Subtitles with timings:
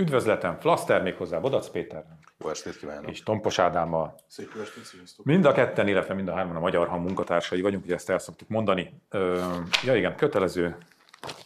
[0.00, 2.04] Üdvözletem, Flaszter, méghozzá Bodac Péter.
[2.38, 3.10] Jó estét kívánok.
[3.10, 4.14] És Tompos Ádámmal.
[4.26, 5.24] Szép jó estét, sziasztok.
[5.24, 8.18] Mind a ketten, illetve mind a hárman a Magyar Hang munkatársai vagyunk, ugye ezt el
[8.18, 9.00] szoktuk mondani.
[9.10, 9.40] Ö,
[9.84, 10.76] ja igen, kötelező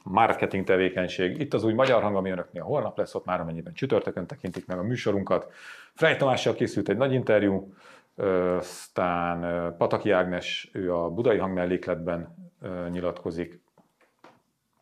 [0.02, 1.40] marketing tevékenység.
[1.40, 4.78] Itt az új Magyar Hang, ami önöknél holnap lesz, ott már amennyiben csütörtökön tekintik meg
[4.78, 5.52] a műsorunkat.
[5.94, 7.74] Frey Tamással készült egy nagy interjú,
[8.16, 13.60] ö, aztán ö, Pataki Ágnes, ő a Budai Hang mellékletben ö, nyilatkozik.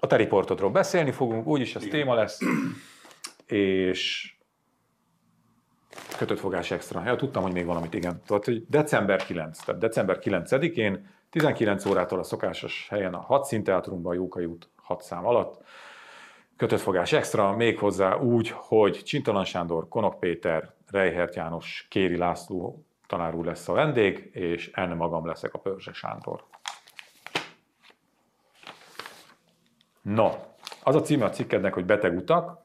[0.01, 2.41] A te riportodról beszélni fogunk, úgyis ez téma lesz
[3.53, 4.35] és
[6.19, 7.03] kötött fogás extra.
[7.05, 8.23] Ja, tudtam, hogy még valamit, igen.
[8.27, 14.13] Tehát, hogy december 9, tehát december 9-én 19 órától a szokásos helyen a 6 színteátrunkban,
[14.13, 15.65] a Jókai út 6 szám alatt.
[16.57, 23.35] Kötött fogás extra, méghozzá úgy, hogy Csintalan Sándor, Konok Péter, Reihert János, Kéri László tanár
[23.35, 26.45] úr lesz a vendég, és enne magam leszek a Pörzse Sándor.
[30.03, 30.31] No,
[30.83, 32.62] az a címe a cikkednek, hogy Beteg utak,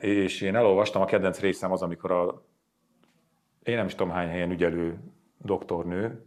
[0.00, 2.42] és én elolvastam, a kedvenc részem az, amikor a,
[3.62, 5.00] én nem is tudom hány helyen ügyelő
[5.38, 6.26] doktornő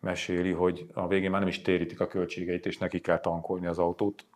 [0.00, 3.78] meséli, hogy a végén már nem is térítik a költségeit, és neki kell tankolni az
[3.78, 4.26] autót.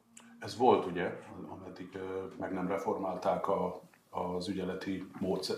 [0.40, 1.12] Ez volt ugye,
[1.48, 1.98] ameddig
[2.38, 5.56] meg nem reformálták a, az ügyeleti módszer,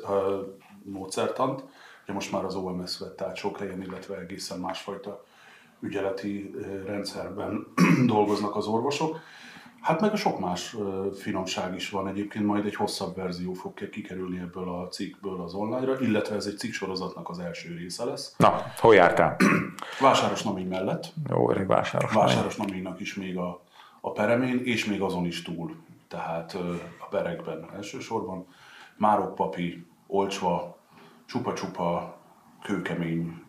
[0.83, 1.65] módszertant.
[2.03, 5.25] Ugye most már az OMS vett át sok helyen, illetve egészen másfajta
[5.81, 6.55] ügyeleti
[6.87, 7.67] rendszerben
[8.06, 9.19] dolgoznak az orvosok.
[9.81, 10.77] Hát meg a sok más
[11.14, 16.00] finomság is van egyébként, majd egy hosszabb verzió fog kikerülni ebből a cikkből az online-ra,
[16.00, 18.34] illetve ez egy cikk sorozatnak az első része lesz.
[18.37, 19.37] Na, hol jártál?
[20.00, 21.12] Vásáros Namény mellett.
[21.28, 23.62] Jó, öreg Vásáros Vásáros Naménynak is még a,
[24.00, 25.77] a peremén, és még azon is túl,
[26.09, 26.55] tehát
[26.98, 28.47] a berekben elsősorban.
[28.97, 30.77] Márok Papi, Olcsva,
[31.27, 32.17] csupa-csupa,
[32.62, 33.42] kőkemény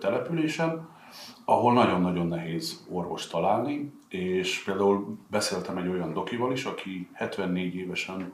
[0.00, 0.88] településen,
[1.44, 8.32] ahol nagyon-nagyon nehéz orvos találni, és például beszéltem egy olyan dokival is, aki 74 évesen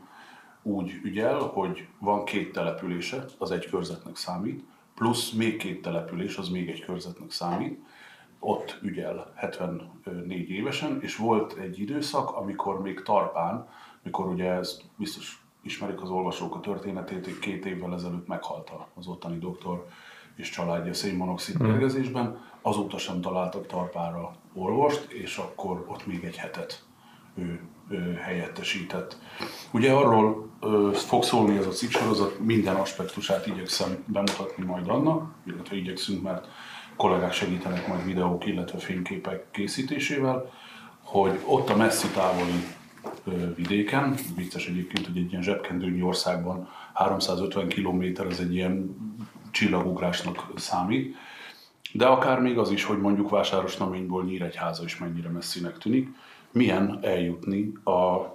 [0.63, 4.65] úgy ügyel, hogy van két települése, az egy körzetnek számít,
[4.95, 7.79] plusz még két település, az még egy körzetnek számít,
[8.39, 13.69] ott ügyel 74 évesen, és volt egy időszak, amikor még Tarpán,
[14.03, 19.39] mikor ugye ez biztos ismerik az olvasók a történetét, két évvel ezelőtt meghalt az ottani
[19.39, 19.87] doktor
[20.41, 26.83] és családja szénmonoxid mérgezésben, azóta sem találtak Tarpára orvost, és akkor ott még egy hetet
[27.35, 29.19] ő, ő helyettesített.
[29.73, 35.77] Ugye arról ö, fog szólni ez a cikksorozat, minden aspektusát igyekszem bemutatni majd annak, illetve
[35.77, 36.49] igyekszünk, mert
[36.97, 40.51] kollégák segítenek majd videók, illetve fényképek készítésével,
[41.03, 42.65] hogy ott a messzi távoli
[43.57, 48.97] vidéken, vicces egyébként, hogy egy ilyen zsebkendőnyi országban 350 km, ez egy ilyen
[49.51, 51.17] csillagugrásnak számít,
[51.93, 56.09] de akár még az is, hogy mondjuk Vásáros Naményból Nyíregyháza is mennyire messzinek tűnik,
[56.53, 58.27] milyen eljutni, a,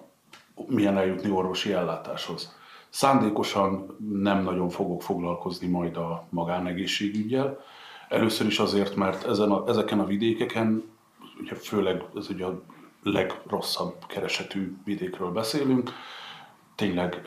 [0.67, 2.55] milyen eljutni orvosi ellátáshoz.
[2.89, 7.59] Szándékosan nem nagyon fogok foglalkozni majd a magánegészségügyel.
[8.09, 10.83] Először is azért, mert ezen a, ezeken a vidékeken,
[11.39, 12.61] ugye főleg ez ugye a
[13.03, 15.91] legrosszabb keresetű vidékről beszélünk,
[16.75, 17.21] tényleg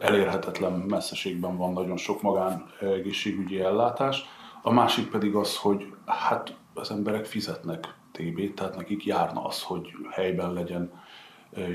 [0.00, 4.24] elérhetetlen messzeségben van nagyon sok magánegészségügyi ellátás,
[4.62, 9.88] a másik pedig az, hogy hát az emberek fizetnek TB-t, tehát nekik járna az, hogy
[10.10, 10.92] helyben legyen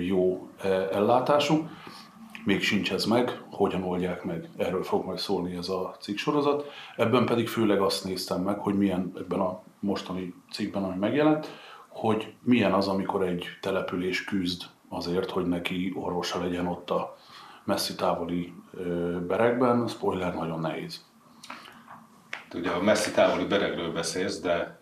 [0.05, 0.49] jó
[0.91, 1.69] ellátásuk.
[2.45, 6.65] Még sincs ez meg, hogyan oldják meg, erről fog majd szólni ez a cikksorozat.
[6.95, 11.47] Ebben pedig főleg azt néztem meg, hogy milyen ebben a mostani cikkben, ami megjelent,
[11.87, 17.17] hogy milyen az, amikor egy település küzd azért, hogy neki orvosa legyen ott a
[17.63, 18.53] messzi távoli
[19.27, 19.87] berekben.
[19.87, 21.01] Spoiler, nagyon nehéz.
[22.53, 24.79] Ugye a messzi távoli beregről beszélsz, de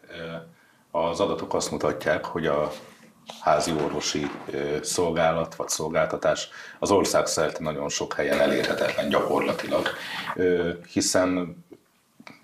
[0.92, 2.72] az adatok azt mutatják, hogy a
[3.42, 4.28] házi orvosi
[4.82, 9.88] szolgálat vagy szolgáltatás az ország szerte nagyon sok helyen elérhetetlen gyakorlatilag,
[10.92, 11.58] hiszen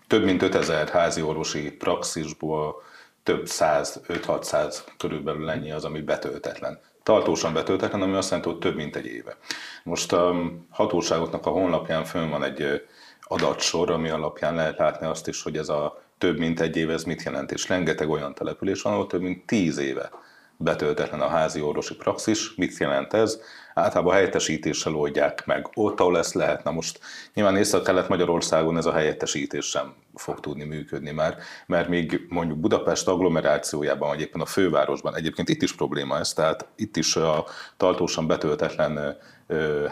[0.08, 2.82] több mint 5000 házi orvosi praxisból
[3.24, 6.80] több száz, 5-600 körülbelül ennyi az, ami betöltetlen.
[7.04, 9.38] Tartósan betöltetlen, ami azt jelenti, hogy több mint egy éve.
[9.84, 10.36] Most a
[10.70, 12.82] hatóságoknak a honlapján fönn van egy
[13.22, 17.04] adatsor, ami alapján lehet látni azt is, hogy ez a több mint egy év, ez
[17.04, 20.10] mit jelent, és rengeteg olyan település van, ahol több mint tíz éve
[20.58, 22.56] betöltetlen a házi orvosi praxis.
[22.56, 23.40] Mit jelent ez?
[23.74, 25.70] Általában helyettesítéssel oldják meg.
[25.74, 26.72] Ott, ahol ezt lehetne.
[26.72, 27.00] Most
[27.34, 34.10] nyilván Észak-Kelet-Magyarországon ez a helyettesítés sem fog tudni működni már, mert még mondjuk Budapest agglomerációjában,
[34.10, 37.46] vagy éppen a fővárosban, egyébként itt is probléma ez, tehát itt is a
[37.78, 39.18] tartósan betöltetlen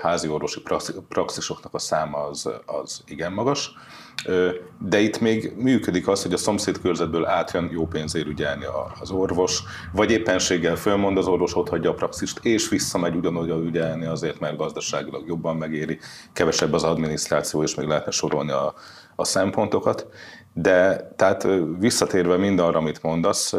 [0.01, 0.61] házi orvosi
[1.09, 3.71] praxisoknak a száma az, az igen magas.
[4.79, 8.65] De itt még működik az, hogy a szomszéd körzetből átjön jó pénzért ügyelni
[8.99, 9.63] az orvos,
[9.93, 14.57] vagy éppenséggel fölmond az orvos, ott hagyja a praxist, és visszamegy ugyanúgy, felügyelni azért, mert
[14.57, 15.99] gazdaságilag jobban megéri,
[16.33, 18.73] kevesebb az adminisztráció, és még lehetne sorolni a,
[19.15, 20.07] a szempontokat.
[20.53, 21.47] De tehát
[21.79, 23.53] visszatérve mindarra, amit mondasz,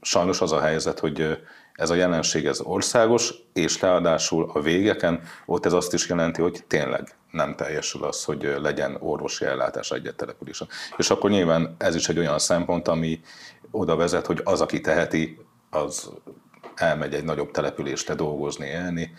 [0.00, 1.38] sajnos az a helyzet, hogy
[1.78, 6.64] ez a jelenség ez országos, és ráadásul a végeken ott ez azt is jelenti, hogy
[6.66, 10.68] tényleg nem teljesül az, hogy legyen orvosi ellátás egy településen.
[10.96, 13.20] És akkor nyilván ez is egy olyan szempont, ami
[13.70, 15.38] oda vezet, hogy az, aki teheti,
[15.70, 16.10] az
[16.74, 19.12] elmegy egy nagyobb településre dolgozni, élni,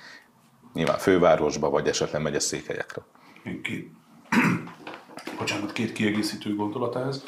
[0.74, 3.02] nyilván fővárosba, vagy esetleg megy a székelyekre.
[3.64, 3.92] Két,
[5.40, 7.24] bocsánat, két kiegészítő gondolat ehhez.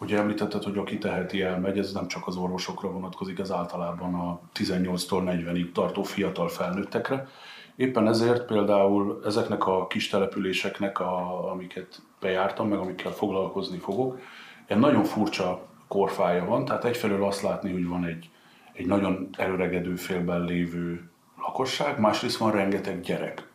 [0.00, 4.40] Ugye említetted, hogy aki teheti elmegy, ez nem csak az orvosokra vonatkozik, ez általában a
[4.54, 7.28] 18-tól 40-ig tartó fiatal felnőttekre.
[7.76, 14.18] Éppen ezért például ezeknek a kis településeknek, a, amiket bejártam, meg amikkel foglalkozni fogok,
[14.66, 18.30] egy nagyon furcsa korfája van, tehát egyfelől azt látni, hogy van egy,
[18.72, 23.48] egy nagyon előregedő félben lévő lakosság, másrészt van rengeteg gyerek.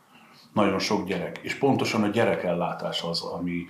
[0.54, 1.39] Nagyon sok gyerek.
[1.42, 3.66] És pontosan a gyerekellátás az, ami,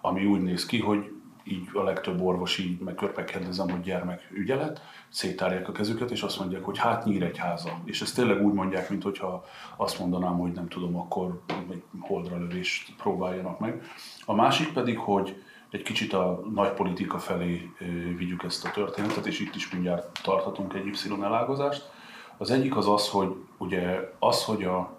[0.00, 1.15] ami úgy néz ki, hogy
[1.46, 6.38] így a legtöbb orvos így meg körbekérdezem, hogy gyermek ügyelet, szétárják a kezüket, és azt
[6.38, 7.80] mondják, hogy hát Nyíregyháza.
[7.84, 9.44] És ezt tényleg úgy mondják, mint hogyha
[9.76, 11.40] azt mondanám, hogy nem tudom, akkor
[11.70, 13.82] egy holdra lövést próbáljanak meg.
[14.24, 17.70] A másik pedig, hogy egy kicsit a nagy politika felé
[18.16, 21.90] vigyük ezt a történetet, és itt is mindjárt tartatunk egy Y elágazást.
[22.38, 24.98] Az egyik az az, hogy ugye az, hogy a,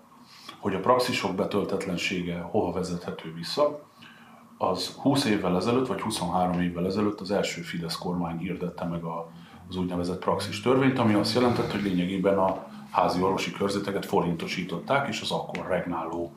[0.60, 3.86] hogy a praxisok betöltetlensége hova vezethető vissza,
[4.58, 9.32] az 20 évvel ezelőtt, vagy 23 évvel ezelőtt az első Fidesz kormány hirdette meg a,
[9.70, 15.22] az úgynevezett praxis törvényt, ami azt jelentett, hogy lényegében a házi orvosi körzeteket forintosították, és
[15.22, 16.34] az akkor regnáló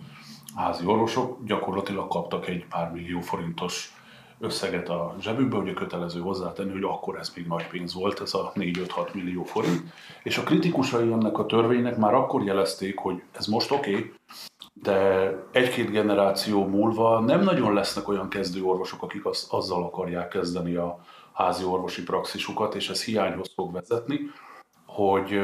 [0.55, 3.94] házi orvosok gyakorlatilag kaptak egy pár millió forintos
[4.38, 8.52] összeget a zsebükbe, ugye kötelező hozzátenni, hogy akkor ez még nagy pénz volt, ez a
[8.55, 9.82] 4-5-6 millió forint.
[10.22, 14.12] És a kritikusai ennek a törvénynek már akkor jelezték, hogy ez most oké, okay,
[14.82, 20.99] de egy-két generáció múlva nem nagyon lesznek olyan kezdőorvosok, akik az, azzal akarják kezdeni a
[21.32, 24.21] házi orvosi praxisukat, és ez hiányhoz fog vezetni,
[24.87, 25.41] hogy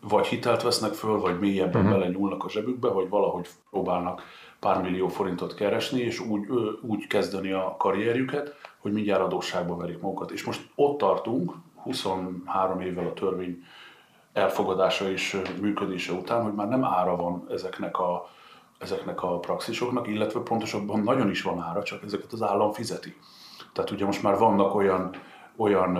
[0.00, 1.98] vagy hitelt vesznek föl, vagy mélyebben uh-huh.
[1.98, 4.22] bele nyúlnak a zsebükbe, vagy valahogy próbálnak
[4.60, 6.46] pár millió forintot keresni, és úgy,
[6.82, 10.30] úgy kezdeni a karrierjüket, hogy mindjárt adósságba verik magukat.
[10.30, 13.62] És most ott tartunk, 23 évvel a törvény
[14.32, 18.28] elfogadása és működése után, hogy már nem ára van ezeknek a,
[18.80, 23.16] ezeknek a praxisoknak, illetve pontosabban nagyon is van ára, csak ezeket az állam fizeti.
[23.72, 25.16] Tehát ugye most már vannak olyan,
[25.56, 25.98] olyan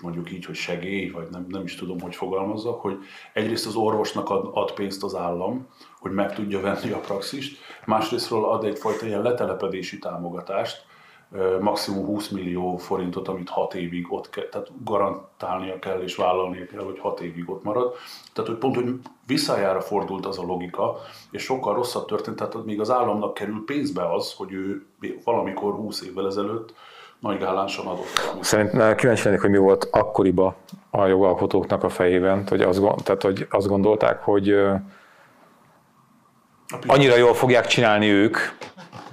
[0.00, 2.98] mondjuk így, hogy segély, vagy nem, nem is tudom, hogy fogalmazzak, hogy
[3.32, 5.66] egyrészt az orvosnak ad, ad pénzt az állam,
[6.00, 10.86] hogy meg tudja venni a praxist, másrésztről ad egyfajta ilyen letelepedési támogatást,
[11.60, 16.84] maximum 20 millió forintot, amit 6 évig ott kell, tehát garantálnia kell és vállalnia kell,
[16.84, 17.94] hogy 6 évig ott marad.
[18.32, 18.94] Tehát, hogy pont, hogy
[19.26, 20.96] visszájára fordult az a logika,
[21.30, 24.86] és sokkal rosszabb történt, tehát még az államnak kerül pénzbe az, hogy ő
[25.24, 26.74] valamikor 20 évvel ezelőtt
[27.20, 28.38] nagy gálánsan adott.
[28.40, 30.54] Szerintem kíváncsi lennék, hogy mi volt akkoriban
[30.90, 34.54] a jogalkotóknak a fejében, hogy azt, tehát, hogy azt gondolták, hogy
[36.86, 38.36] annyira jól fogják csinálni ők,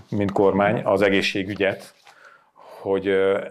[0.10, 1.93] mint kormány, az egészségügyet,
[2.81, 3.07] hogy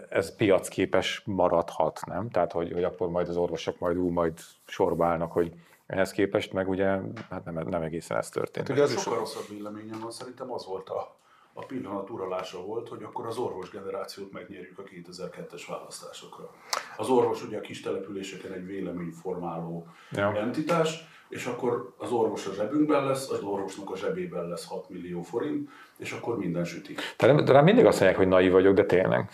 [0.09, 2.29] ez piacképes maradhat, nem?
[2.29, 5.53] Tehát, hogy, hogy akkor majd az orvosok majd ú, majd sorba állnak, hogy
[5.87, 6.85] ehhez képest meg ugye
[7.29, 8.67] hát nem, nem egészen ez történt.
[8.67, 11.15] Hát, ugye az sokkal rosszabb véleményem van, szerintem az volt a,
[11.53, 16.49] a pillanat uralása volt, hogy akkor az orvos generációt megnyerjük a 2002-es választásokra.
[16.97, 20.35] Az orvos ugye a kis településeken egy véleményformáló ja.
[20.35, 25.21] entitás, és akkor az orvos a zsebünkben lesz, az orvosnak a zsebében lesz 6 millió
[25.21, 25.69] forint,
[26.01, 27.01] és akkor minden sütik.
[27.17, 29.29] De rám mindig azt mondják, hogy naiv vagyok, de tényleg.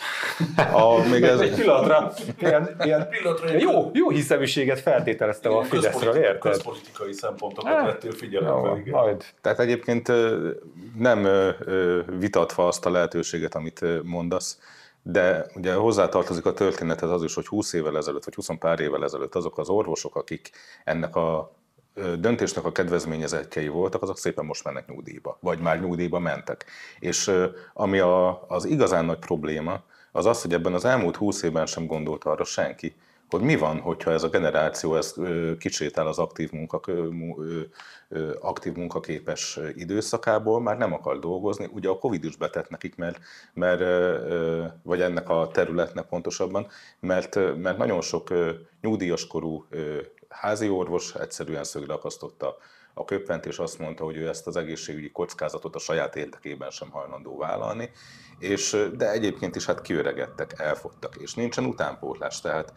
[0.74, 1.40] A, még ez...
[1.40, 6.40] Egy pillanatra, ilyen, ilyen pillanatra jó, jó hiszeműséget feltételeztem a Fideszről, érted?
[6.40, 8.82] Közpolitikai szempontokat hát, vettél figyelembe.
[8.86, 9.26] Jó, majd.
[9.42, 10.12] Tehát egyébként
[10.98, 11.28] nem
[12.20, 14.60] vitatva azt a lehetőséget, amit mondasz,
[15.02, 19.04] de ugye hozzátartozik a történethez az is, hogy 20 évvel ezelőtt, vagy 20 pár évvel
[19.04, 20.50] ezelőtt azok az orvosok, akik
[20.84, 21.56] ennek a
[22.20, 26.66] döntésnek a kedvezményezettjei voltak, azok szépen most mennek nyugdíjba, vagy már nyugdíjba mentek.
[27.00, 27.32] És
[27.74, 31.86] ami a, az igazán nagy probléma, az az, hogy ebben az elmúlt húsz évben sem
[31.86, 32.96] gondolt arra senki,
[33.30, 35.16] hogy mi van, hogyha ez a generáció ez
[35.60, 36.82] kicsétál az aktív, munka,
[38.39, 41.70] aktív munkaképes időszakából, már nem akar dolgozni.
[41.74, 43.20] Ugye a Covid is betett nekik, mert,
[43.54, 43.82] mert
[44.84, 46.68] vagy ennek a területnek pontosabban,
[47.00, 48.34] mert, mert nagyon sok
[48.82, 49.66] nyugdíjas korú
[50.39, 52.58] házi orvos egyszerűen szögre akasztotta
[52.94, 56.89] a köpent, és azt mondta, hogy ő ezt az egészségügyi kockázatot a saját érdekében sem
[56.89, 57.91] hajlandó vállalni,
[58.39, 62.74] és, de egyébként is hát kiöregedtek, elfogytak, és nincsen utánpótlás, tehát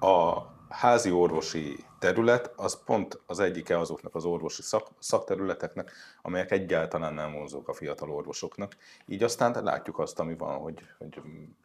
[0.00, 7.14] a házi orvosi terület, az pont az egyike azoknak az orvosi szak, szakterületeknek, amelyek egyáltalán
[7.14, 8.76] nem vonzók a fiatal orvosoknak.
[9.06, 11.20] Így aztán látjuk azt, ami van, hogy, hogy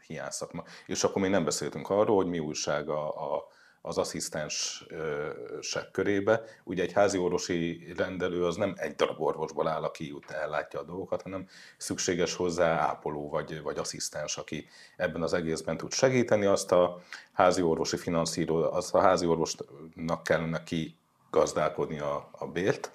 [0.08, 0.64] hiányszakma.
[0.86, 3.48] És akkor még nem beszéltünk arról, hogy mi újság a, a
[3.88, 6.42] az asszisztensek körébe.
[6.64, 10.84] Ugye egy házi orvosi rendelő az nem egy darab orvosból áll, aki jut ellátja a
[10.84, 14.68] dolgokat, hanem szükséges hozzá ápoló vagy, vagy asszisztens, aki
[14.98, 16.46] ebben az egészben tud segíteni.
[16.46, 17.02] Azt a
[17.32, 20.98] házi orvosi finanszíró, azt a házi orvosnak kellene ki
[21.30, 22.92] gazdálkodni a, a bért,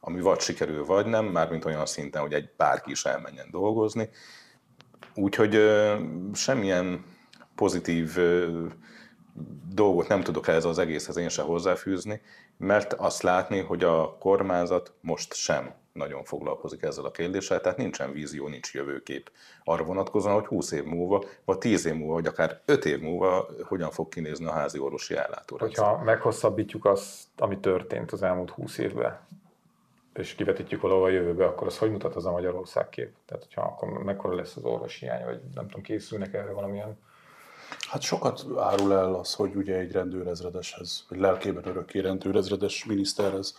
[0.00, 4.10] ami vagy sikerül, vagy nem, mármint olyan szinten, hogy egy bárki is elmenjen dolgozni.
[5.14, 5.58] Úgyhogy
[6.34, 7.04] semmilyen
[7.54, 8.18] pozitív
[9.74, 12.20] dolgot nem tudok ehhez az egészhez én sem hozzáfűzni,
[12.56, 18.12] mert azt látni, hogy a kormányzat most sem nagyon foglalkozik ezzel a kérdéssel, tehát nincsen
[18.12, 19.30] vízió, nincs jövőkép
[19.64, 23.48] arra vonatkozóan, hogy 20 év múlva, vagy 10 év múlva, vagy akár 5 év múlva
[23.62, 25.84] hogyan fog kinézni a házi orvosi ellátórendszer.
[25.84, 29.20] Hogyha meghosszabbítjuk azt, ami történt az elmúlt 20 évben,
[30.14, 33.12] és kivetítjük valahol a jövőbe, akkor az hogy mutat az a Magyarország kép?
[33.26, 36.98] Tehát, hogyha akkor mekkora lesz az orvosi hiány, vagy nem tudom, készülnek erre valamilyen
[37.88, 43.54] Hát sokat árul el az, hogy ugye egy rendőrezredeshez, vagy lelkében örökké rendőrezredes miniszterhez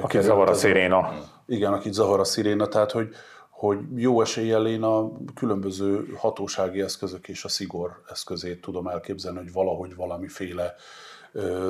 [0.00, 1.12] Aki zavar a sziréna.
[1.46, 3.08] Igen, akit zavar a sziréna, tehát hogy,
[3.50, 9.52] hogy jó eséllyel én a különböző hatósági eszközök és a szigor eszközét tudom elképzelni, hogy
[9.52, 10.74] valahogy valamiféle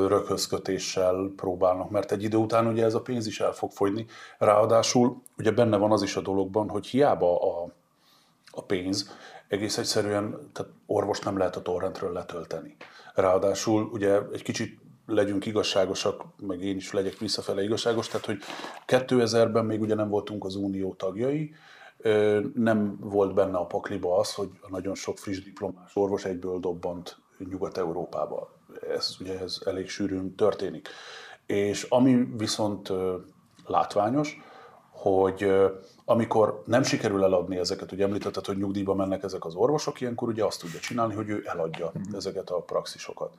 [0.08, 4.06] röghözkötéssel próbálnak, mert egy idő után ugye ez a pénz is el fog fogyni.
[4.38, 7.68] Ráadásul ugye benne van az is a dologban, hogy hiába a,
[8.50, 9.10] a pénz,
[9.48, 12.76] egész egyszerűen tehát orvos nem lehet a torrentről letölteni.
[13.14, 18.38] Ráadásul ugye egy kicsit legyünk igazságosak, meg én is legyek visszafele igazságos, tehát hogy
[18.86, 21.54] 2000-ben még ugye nem voltunk az unió tagjai,
[22.54, 27.16] nem volt benne a pakliba az, hogy a nagyon sok friss diplomás orvos egyből dobbant
[27.38, 28.52] Nyugat-Európába.
[28.88, 30.88] Ez ugye ez elég sűrűn történik.
[31.46, 32.92] És ami viszont
[33.66, 34.40] látványos,
[34.90, 35.52] hogy
[36.04, 40.44] amikor nem sikerül eladni ezeket, ugye említetted, hogy nyugdíjba mennek ezek az orvosok, ilyenkor ugye
[40.44, 42.16] azt tudja csinálni, hogy ő eladja uh-huh.
[42.16, 43.32] ezeket a praxisokat.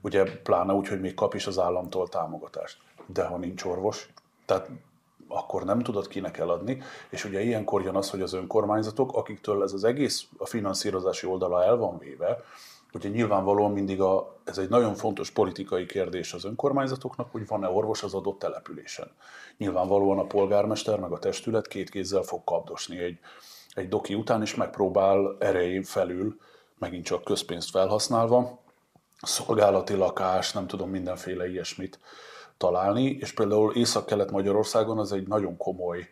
[0.00, 2.78] Ugye pláne úgy, hogy még kap is az államtól támogatást.
[3.06, 4.08] De ha nincs orvos,
[4.44, 4.68] tehát
[5.28, 9.72] akkor nem tudod kinek eladni, és ugye ilyenkor jön az, hogy az önkormányzatok, akiktől ez
[9.72, 12.44] az egész a finanszírozási oldala el van véve,
[12.96, 18.02] Ugye nyilvánvalóan mindig a, ez egy nagyon fontos politikai kérdés az önkormányzatoknak, hogy van-e orvos
[18.02, 19.10] az adott településen.
[19.56, 23.18] Nyilvánvalóan a polgármester meg a testület két kézzel fog kapdosni egy,
[23.74, 26.36] egy doki után, és megpróbál erején felül,
[26.78, 28.58] megint csak közpénzt felhasználva,
[29.22, 31.98] szolgálati lakás, nem tudom, mindenféle ilyesmit
[32.56, 36.08] találni, és például Észak-Kelet-Magyarországon az egy nagyon komoly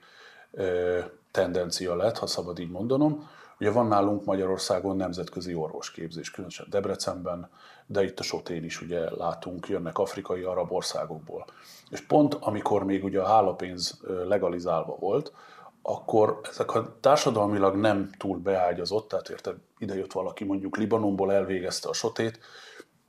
[1.30, 3.28] tendencia lett, ha szabad így mondanom,
[3.64, 7.48] Ugye van nálunk Magyarországon nemzetközi orvosképzés, különösen Debrecenben,
[7.86, 11.44] de itt a Sotén is ugye látunk, jönnek afrikai, arab országokból.
[11.90, 15.32] És pont amikor még ugye a hálapénz legalizálva volt,
[15.82, 21.88] akkor ezek a társadalmilag nem túl beágyazott, tehát érted, ide jött valaki mondjuk Libanonból, elvégezte
[21.88, 22.38] a sotét,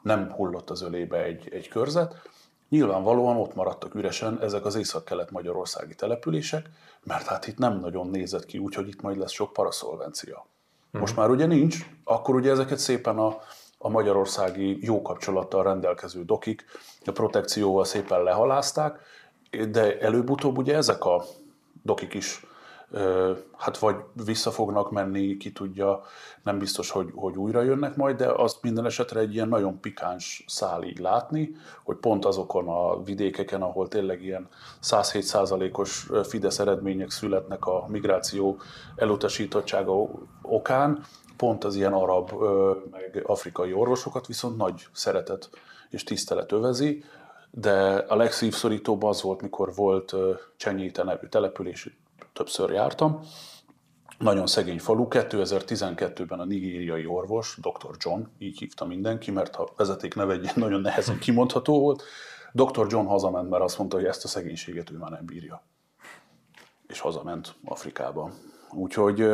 [0.01, 2.29] nem hullott az ölébe egy, egy körzet,
[2.69, 6.69] Nyilvánvalóan ott maradtak üresen ezek az észak-kelet-magyarországi települések,
[7.03, 10.45] mert hát itt nem nagyon nézett ki úgy, hogy itt majd lesz sok paraszolvencia.
[10.91, 11.01] Mhm.
[11.01, 13.37] Most már ugye nincs, akkor ugye ezeket szépen a,
[13.77, 16.65] a magyarországi jó kapcsolattal rendelkező dokik
[17.05, 18.99] a protekcióval szépen lehalázták,
[19.69, 21.23] de előbb-utóbb ugye ezek a
[21.83, 22.45] dokik is
[23.57, 26.01] hát vagy vissza fognak menni, ki tudja,
[26.43, 30.43] nem biztos, hogy, hogy újra jönnek majd, de azt minden esetre egy ilyen nagyon pikáns
[30.47, 34.47] szál így látni, hogy pont azokon a vidékeken, ahol tényleg ilyen
[34.83, 38.59] 107%-os Fidesz eredmények születnek a migráció
[38.95, 40.09] elutasítottsága
[40.41, 41.03] okán,
[41.37, 42.31] pont az ilyen arab
[42.91, 45.49] meg afrikai orvosokat viszont nagy szeretet
[45.89, 47.03] és tisztelet övezi,
[47.51, 50.15] de a legszívszorítóbb az volt, mikor volt
[50.57, 51.89] Csenyéte nevű település,
[52.33, 53.19] többször jártam.
[54.17, 55.07] Nagyon szegény falu.
[55.09, 57.95] 2012-ben a nigériai orvos, Dr.
[57.97, 62.03] John, így hívta mindenki, mert a vezeték neve egy nagyon nehezen kimondható volt.
[62.53, 62.85] Dr.
[62.89, 65.63] John hazament, mert azt mondta, hogy ezt a szegénységet ő már nem bírja.
[66.87, 68.31] És hazament Afrikába.
[68.71, 69.27] Úgyhogy,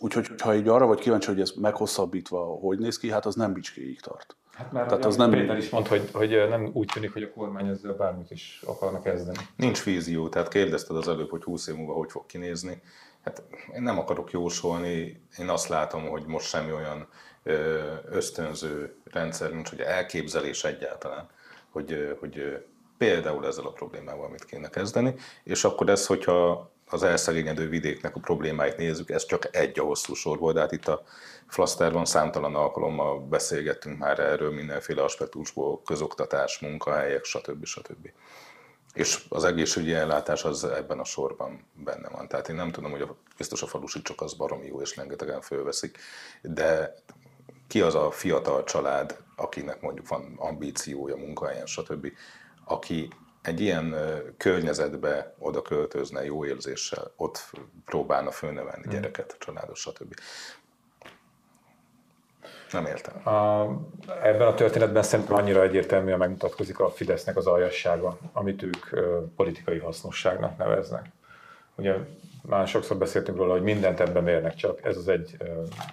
[0.00, 3.52] úgyhogy ha így arra vagy kíváncsi, hogy ez meghosszabbítva hogy néz ki, hát az nem
[3.52, 4.36] bicskéig tart.
[4.54, 5.30] Hát már Tehát az nem...
[5.30, 9.02] Péter is mondta, hogy, hogy nem úgy tűnik, hogy a kormány ezzel bármit is akarnak
[9.02, 9.38] kezdeni.
[9.56, 12.82] Nincs vízió, tehát kérdezted az előbb, hogy 20 év múlva hogy fog kinézni.
[13.24, 13.42] Hát
[13.74, 17.08] én nem akarok jósolni, én azt látom, hogy most semmi olyan
[18.10, 21.28] ösztönző rendszer nincs, hogy elképzelés egyáltalán,
[21.70, 22.64] hogy, hogy
[22.98, 28.20] például ezzel a problémával mit kéne kezdeni, és akkor ez, hogyha az elszegényedő vidéknek a
[28.20, 31.02] problémáit nézzük, ez csak egy a hosszú sorból, de hát itt a
[31.48, 37.64] Flaszterban számtalan alkalommal beszélgettünk már erről mindenféle aspektusból, közoktatás, munkahelyek, stb.
[37.64, 38.10] stb.
[38.92, 42.28] És az egészségügyi ellátás az ebben a sorban benne van.
[42.28, 45.40] Tehát én nem tudom, hogy a, biztos a falusi csak az baromi jó, és rengetegen
[45.40, 45.98] fölveszik,
[46.42, 46.94] de
[47.68, 52.12] ki az a fiatal család, akinek mondjuk van ambíciója, munkahelyen, stb.,
[52.64, 53.08] aki
[53.44, 53.94] egy ilyen
[54.36, 57.50] környezetbe oda költözne jó érzéssel, ott
[57.84, 58.92] próbálna fölnevelni hmm.
[58.92, 60.14] gyereket, családos, stb.
[62.72, 63.28] Nem értem.
[63.28, 63.68] A,
[64.22, 69.78] ebben a történetben szerintem annyira egyértelműen megmutatkozik a Fidesznek az aljassága, amit ők ö, politikai
[69.78, 71.06] hasznosságnak neveznek.
[71.74, 71.94] Ugye
[72.48, 75.36] már sokszor beszéltünk róla, hogy mindent ebben mérnek, csak ez az egy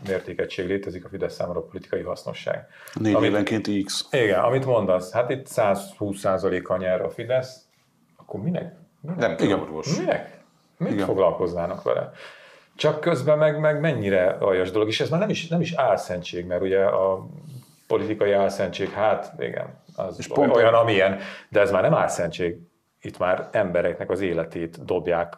[0.08, 2.68] mértékegység létezik a Fidesz számára a politikai hasznosság.
[2.94, 4.08] Négy amit, évenként X.
[4.12, 7.66] Igen, amit mondasz, hát itt 120%-kal nyer a Fidesz,
[8.16, 8.76] akkor minek?
[9.02, 9.20] minek?
[9.20, 9.98] Nem kell orvos.
[9.98, 10.40] Minek?
[10.78, 11.06] Mit Igen.
[11.06, 12.12] foglalkoznának vele?
[12.76, 16.46] Csak közben meg, meg mennyire aljas dolog, és ez már nem is, nem is álszentség,
[16.46, 17.28] mert ugye a
[17.88, 22.58] politikai álszentség, hát igen, az és pont olyan, amilyen, de ez már nem álszentség,
[23.02, 25.38] itt már embereknek az életét dobják.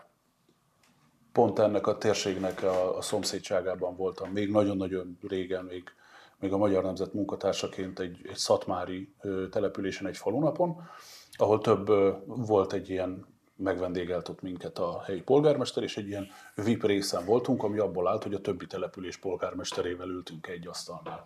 [1.34, 5.84] Pont ennek a térségnek a, a szomszédságában voltam, még nagyon-nagyon régen, még,
[6.40, 9.14] még a Magyar Nemzet munkatársaként egy, egy szatmári
[9.52, 10.82] településen, egy falunapon,
[11.32, 11.88] ahol több
[12.26, 13.26] volt egy ilyen
[13.56, 18.24] megvendégelt ott minket a helyi polgármester, és egy ilyen VIP részen voltunk, ami abból állt,
[18.24, 21.26] hogy a többi település polgármesterével ültünk egy asztalnál.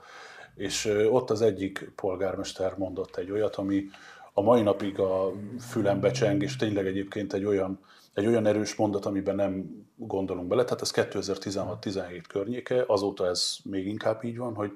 [0.56, 3.86] És ott az egyik polgármester mondott egy olyat, ami
[4.34, 7.80] a mai napig a fülembe cseng, és tényleg egyébként egy olyan,
[8.18, 10.64] egy olyan erős mondat, amiben nem gondolunk bele.
[10.64, 14.72] Tehát ez 2016-17 környéke, azóta ez még inkább így van, hogy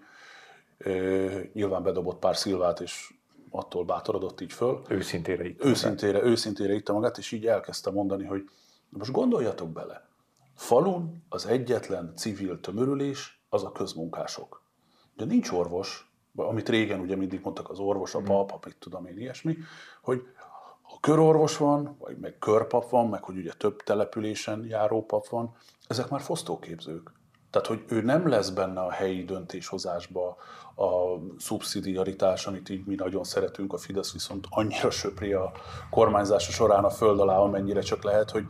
[1.53, 3.13] nyilván bedobott pár szilvát, és
[3.49, 4.81] attól bátorodott így föl.
[4.89, 5.63] Őszintére itt.
[5.63, 8.49] Őszintére, őszintére itta magát, és így elkezdte mondani, hogy
[8.89, 10.07] most gondoljatok bele,
[10.55, 14.63] falun az egyetlen civil tömörülés az a közmunkások.
[15.15, 18.27] De nincs orvos, amit régen ugye mindig mondtak az orvos, a hmm.
[18.27, 19.57] pap, a mit tudom én, ilyesmi,
[20.01, 20.25] hogy
[20.91, 25.55] ha körorvos van, vagy meg körpap van, meg hogy ugye több településen járó pap van,
[25.87, 27.11] ezek már fosztóképzők.
[27.49, 30.35] Tehát, hogy ő nem lesz benne a helyi döntéshozásba
[30.75, 35.51] a szubszidiaritás, amit így mi nagyon szeretünk, a Fidesz viszont annyira söpri a
[35.89, 38.45] kormányzása során a föld alá, amennyire csak lehet, hogy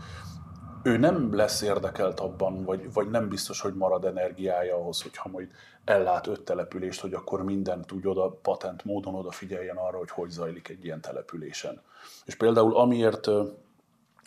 [0.84, 5.52] ő nem lesz érdekelt abban, vagy, vagy nem biztos, hogy marad energiája ahhoz, hogyha majd
[5.86, 10.70] ellát öt települést, hogy akkor mindent úgy oda patent módon odafigyeljen arra, hogy hogy zajlik
[10.70, 11.82] egy ilyen településen.
[12.26, 13.28] És például amiért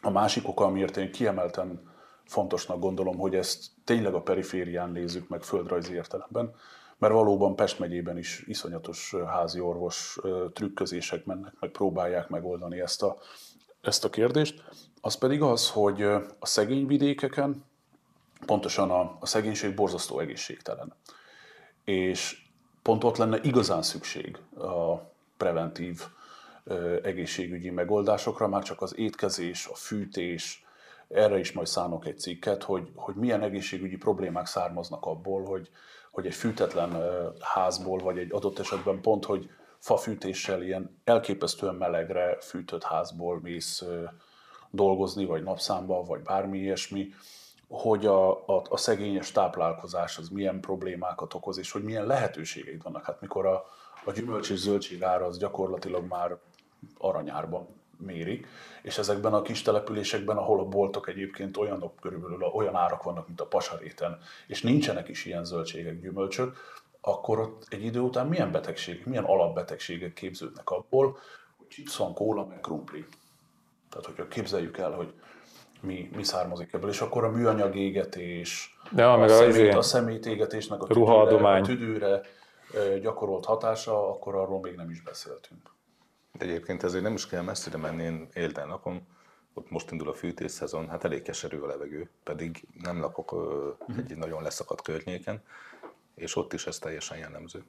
[0.03, 1.93] a másik oka, amiért én kiemelten
[2.25, 6.55] fontosnak gondolom, hogy ezt tényleg a periférián nézzük meg földrajzi értelemben,
[6.99, 10.19] mert valóban Pest megyében is iszonyatos házi orvos
[10.53, 13.17] trükközések mennek, meg próbálják megoldani ezt a,
[13.81, 14.65] ezt a kérdést.
[15.05, 16.03] Az pedig az, hogy
[16.39, 17.65] a szegény vidékeken
[18.47, 20.95] pontosan a, a szegénység borzasztó egészségtelen.
[21.85, 22.43] És
[22.83, 24.95] pont ott lenne igazán szükség a
[25.37, 26.03] preventív
[27.03, 30.65] egészségügyi megoldásokra, már csak az étkezés, a fűtés,
[31.09, 35.71] erre is majd szánok egy cikket, hogy, hogy milyen egészségügyi problémák származnak abból, hogy,
[36.11, 37.03] hogy egy fűtetlen
[37.41, 43.85] házból, vagy egy adott esetben pont, hogy fafűtéssel ilyen elképesztően melegre fűtött házból mész
[44.75, 47.09] dolgozni, vagy napszámba, vagy bármi ilyesmi,
[47.69, 53.05] hogy a, a, a szegényes táplálkozás az milyen problémákat okoz, és hogy milyen lehetőségeid vannak.
[53.05, 53.65] Hát mikor a,
[54.05, 56.37] a gyümölcs és zöldség ára az gyakorlatilag már
[56.99, 57.67] aranyárban
[57.99, 58.47] mérik,
[58.83, 63.41] és ezekben a kis településekben, ahol a boltok egyébként olyanok körülbelül olyan árak vannak, mint
[63.41, 66.57] a pasaréten, és nincsenek is ilyen zöldségek, gyümölcsök,
[67.01, 71.19] akkor ott egy idő után milyen betegségek, milyen alapbetegségek képződnek abból,
[71.57, 73.05] hogy chips van, kóla, meg krumpli.
[73.95, 75.13] Tehát, hogyha képzeljük el, hogy
[75.81, 80.83] mi, mi származik ebből, és akkor a műanyag égetés, ja, a, meg szemét, a szemétégetésnek
[80.83, 82.21] a tüdőre, a tüdőre
[83.01, 85.71] gyakorolt hatása, akkor arról még nem is beszéltünk.
[86.33, 89.07] De egyébként ezért nem is kell messzire menni, én Élden lakom,
[89.55, 93.41] ott most indul a fűtésszezon, hát elég keserű a levegő, pedig nem lakok uh,
[93.97, 95.43] egy nagyon leszakadt környéken,
[96.15, 97.65] és ott is ez teljesen jellemző.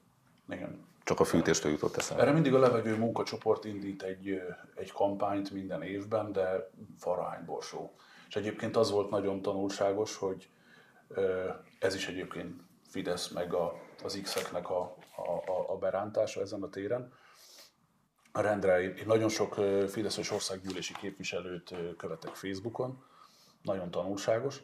[0.50, 0.86] Igen.
[1.04, 2.24] Csak a fűtéstől jutott eszembe.
[2.24, 4.42] Erre mindig a levegő munkacsoport indít egy,
[4.76, 7.94] egy kampányt minden évben, de farahány borsó.
[8.28, 10.50] És egyébként az volt nagyon tanulságos, hogy
[11.80, 14.96] ez is egyébként Fidesz meg a, az X-eknek a,
[15.46, 17.14] a, a berántása ezen a téren,
[18.32, 18.82] a rendre.
[18.82, 19.54] Én nagyon sok
[19.88, 23.04] Fideszes országgyűlési képviselőt követek Facebookon,
[23.62, 24.62] nagyon tanulságos,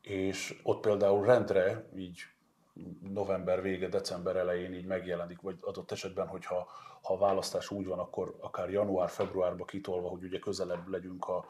[0.00, 2.20] és ott például rendre így
[3.12, 6.68] november vége, december elején így megjelenik, vagy adott esetben, hogyha
[7.02, 11.44] ha a választás úgy van, akkor akár január-februárba kitolva, hogy ugye közelebb legyünk a,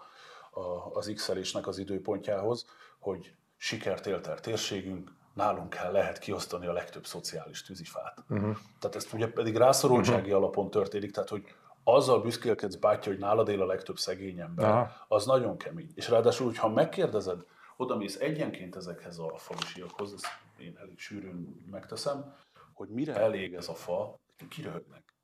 [0.51, 1.33] a, az x
[1.63, 2.67] az időpontjához,
[2.99, 8.25] hogy sikert élt el térségünk, nálunk kell, lehet kiosztani a legtöbb szociális tűzifát.
[8.29, 8.57] Uh-huh.
[8.79, 10.37] Tehát ezt ugye pedig rászorultsági uh-huh.
[10.37, 11.45] alapon történik, tehát hogy
[11.85, 14.91] azzal büszkélkedsz, bátya, hogy nálad él a legtöbb szegény ember, Aha.
[15.09, 15.91] az nagyon kemény.
[15.95, 17.45] És ráadásul, ha megkérdezed,
[17.77, 20.13] oda mész egyenként ezekhez a falusiakhoz,
[20.59, 22.35] én elég sűrűn megteszem,
[22.73, 25.15] hogy mire elég ez a fa, kiröhögnek.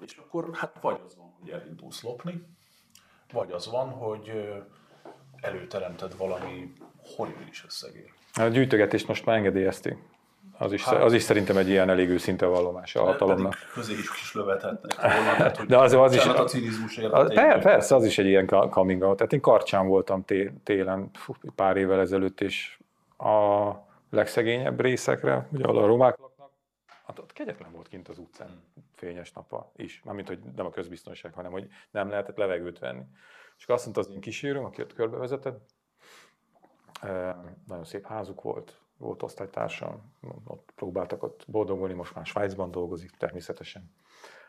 [0.00, 2.42] És akkor hát vagy az van, hogy elindulsz lopni,
[3.32, 4.32] vagy az van, hogy
[5.36, 6.72] előteremted valami
[7.16, 8.12] horribilis összegért.
[8.32, 9.98] A gyűjtögetést most már engedélyezték.
[10.58, 13.54] Az is, hát, az is szerintem egy ilyen elég őszinte vallomás a hatalomnak.
[13.74, 17.00] Közé is kis lövethetnek volna, tehát, hogy De az, az is, a cinizmus
[17.60, 19.16] Persze, az is egy ilyen coming out.
[19.16, 20.24] Tehát én Karcsán voltam
[20.64, 21.10] télen
[21.54, 22.78] pár évvel ezelőtt, és
[23.16, 23.70] a
[24.10, 26.50] legszegényebb részekre, ugye ahol a romák laknak,
[27.06, 28.62] hát ott kegyetlen volt kint az utcán
[28.94, 30.02] fényes napa is.
[30.04, 33.04] Mármint, hogy nem a közbiztonság, hanem hogy nem lehetett levegőt venni.
[33.56, 35.74] És akkor azt mondta az én kísérőm, aki ott körbevezetett,
[37.66, 40.12] nagyon szép házuk volt, volt osztálytársam,
[40.44, 43.90] ott próbáltak ott boldogulni, most már Svájcban dolgozik természetesen,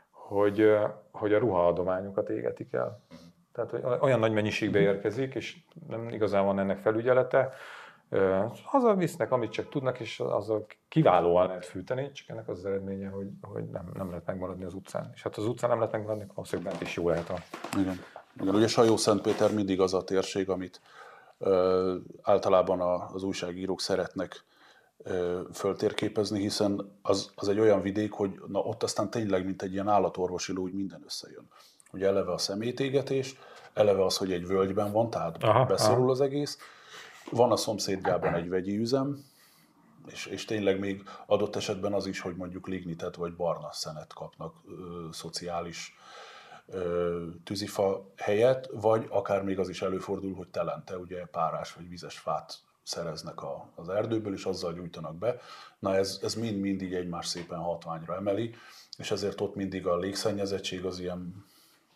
[0.09, 0.75] hogy,
[1.11, 3.05] hogy a ruhaadományokat égetik el.
[3.51, 7.53] Tehát hogy olyan nagy mennyiségbe érkezik, és nem igazán van ennek felügyelete,
[8.71, 13.09] azzal visznek, amit csak tudnak, és azzal kiválóan lehet fűteni, csak ennek az, az eredménye,
[13.09, 15.11] hogy, hogy nem, nem lehet megmaradni az utcán.
[15.13, 17.29] És hát az utcán nem lehet megmaradni, valószínűleg bent is jó lehet.
[17.29, 17.37] A...
[17.77, 17.99] Igen.
[18.41, 20.81] Igen, ugye Sajó-Szentpéter mindig az a térség, amit
[21.37, 24.43] ö, általában a, az újságírók szeretnek
[24.97, 29.73] ö, föltérképezni, hiszen az, az egy olyan vidék, hogy na, ott aztán tényleg, mint egy
[29.73, 31.47] ilyen állatorvosi ló, úgy minden összejön.
[31.93, 33.35] Ugye eleve a szemétégetés,
[33.73, 36.11] eleve az, hogy egy völgyben van, tehát aha, beszorul aha.
[36.11, 36.57] az egész,
[37.31, 39.25] van a szomszédjában egy vegyi üzem,
[40.11, 44.55] és, és tényleg még adott esetben az is, hogy mondjuk lignitet vagy barna szenet kapnak
[44.67, 45.95] ö, szociális
[46.65, 52.17] ö, tűzifa helyett, vagy akár még az is előfordul, hogy telente ugye párás vagy vizes
[52.17, 55.39] fát szereznek a, az erdőből, és azzal gyújtanak be.
[55.79, 58.55] Na ez, ez mind-mind így egymás szépen hatványra emeli,
[58.97, 61.45] és ezért ott mindig a légszennyezettség az ilyen,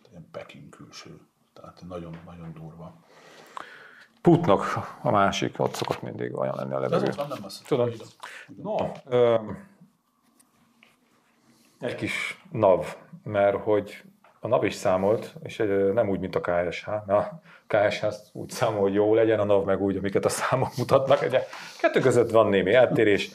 [0.09, 1.19] ilyen Peking külső.
[1.53, 2.99] Tehát nagyon-nagyon durva.
[4.21, 7.07] Putnak a másik, ott szokott mindig olyan lenni a levegő.
[7.07, 7.63] Ez nem messze.
[7.67, 7.89] Tudom.
[8.63, 8.75] No,
[9.09, 9.35] ö,
[11.79, 14.03] egy kis NAV, mert hogy
[14.39, 15.57] a NAV is számolt, és
[15.93, 19.65] nem úgy, mint a KSH, mert a KSH úgy számol, hogy jó legyen, a NAV
[19.65, 21.21] meg úgy, amiket a számok mutatnak.
[21.21, 21.43] Ugye
[21.79, 23.31] kettő között van némi eltérés.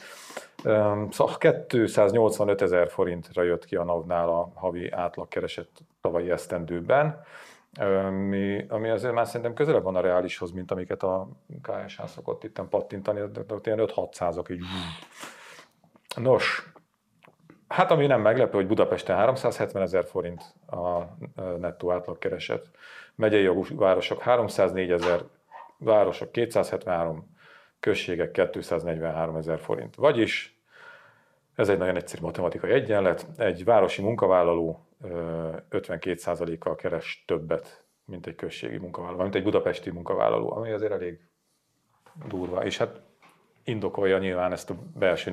[1.10, 7.24] Szóval 285 ezer forintra jött ki a NAV-nál a havi átlagkeresett tavalyi esztendőben
[7.76, 11.28] ami, ami azért már szerintem közelebb van a reálishoz, mint amiket a
[11.62, 14.64] KSH szokott itt pattintani, de ott ilyen 5-600-ak így.
[16.16, 16.72] Nos,
[17.68, 21.02] hát ami nem meglepő, hogy Budapesten 370 ezer forint a
[21.58, 22.70] nettó átlagkereset,
[23.14, 25.20] megyei jogú városok 304 ezer,
[25.78, 27.34] városok 273,
[27.80, 29.94] községek 243 ezer forint.
[29.94, 30.60] Vagyis
[31.54, 33.26] ez egy nagyon egyszerű matematikai egyenlet.
[33.36, 40.70] Egy városi munkavállaló 52%-kal keres többet, mint egy községi munkavállaló, mint egy budapesti munkavállaló, ami
[40.70, 41.20] azért elég
[42.28, 42.64] durva.
[42.64, 43.00] És hát
[43.64, 45.30] indokolja nyilván ezt a belső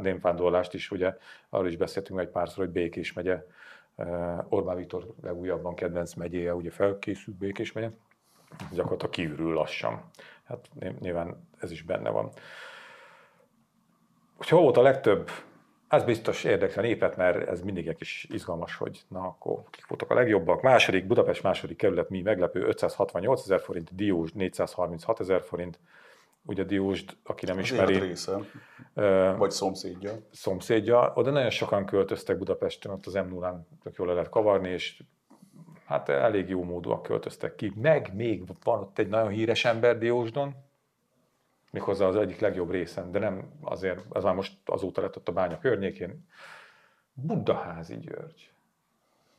[0.00, 1.16] népvándorlást is, ugye
[1.48, 3.44] arról is beszéltünk egy párszor, hogy Békés megye,
[4.48, 7.90] Orbán Viktor legújabban kedvenc megyéje, ugye felkészült Békés megye,
[8.72, 10.10] gyakorlatilag kiürül lassan.
[10.44, 12.30] Hát nyilván ez is benne van.
[14.36, 15.30] Hogy hol volt a legtöbb
[15.94, 19.86] ez biztos érdekli a népet, mert ez mindig egy kis izgalmas, hogy na akkor kik
[19.86, 20.62] voltak a legjobbak.
[20.62, 25.78] Második, Budapest második kerület, mi meglepő, 568 ezer forint, Diós 436 ezer forint.
[26.46, 27.98] Ugye Diósd, aki nem az ismeri.
[27.98, 28.36] része,
[28.94, 30.12] uh, vagy szomszédja.
[30.32, 31.12] Szomszédja.
[31.14, 35.02] Oda nagyon sokan költöztek Budapesten, ott az m 0 tök jól le lehet kavarni, és
[35.84, 37.72] hát elég jó módúak költöztek ki.
[37.82, 40.54] Meg még van ott egy nagyon híres ember Diósdon,
[41.74, 45.32] méghozzá az egyik legjobb részen, de nem azért, ez már most azóta lett ott a
[45.32, 46.28] bánya környékén.
[47.12, 48.52] Budaházi György.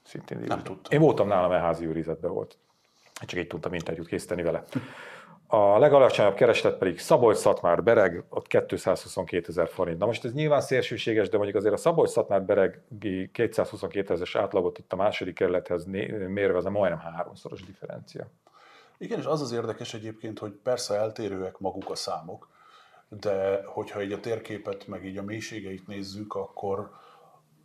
[0.03, 0.91] Szintén nem tudtam.
[0.93, 2.57] Én voltam nálam, mert házi őrizetben volt.
[3.13, 4.63] Csak így tudtam interjút készíteni vele.
[5.47, 9.97] A legalacsonyabb kereslet pedig Szabolcs-Szatmár Bereg, ott 222 ezer forint.
[9.97, 14.93] Na most ez nyilván szélsőséges, de mondjuk azért a Szabolcs-Szatmár Beregi 222 ezeres átlagot itt
[14.93, 18.27] a második kerülethez mérve, az a majdnem háromszoros differencia.
[18.97, 22.49] Igen, és az az érdekes egyébként, hogy persze eltérőek maguk a számok,
[23.09, 26.91] de hogyha így a térképet, meg így a mélységeit nézzük, akkor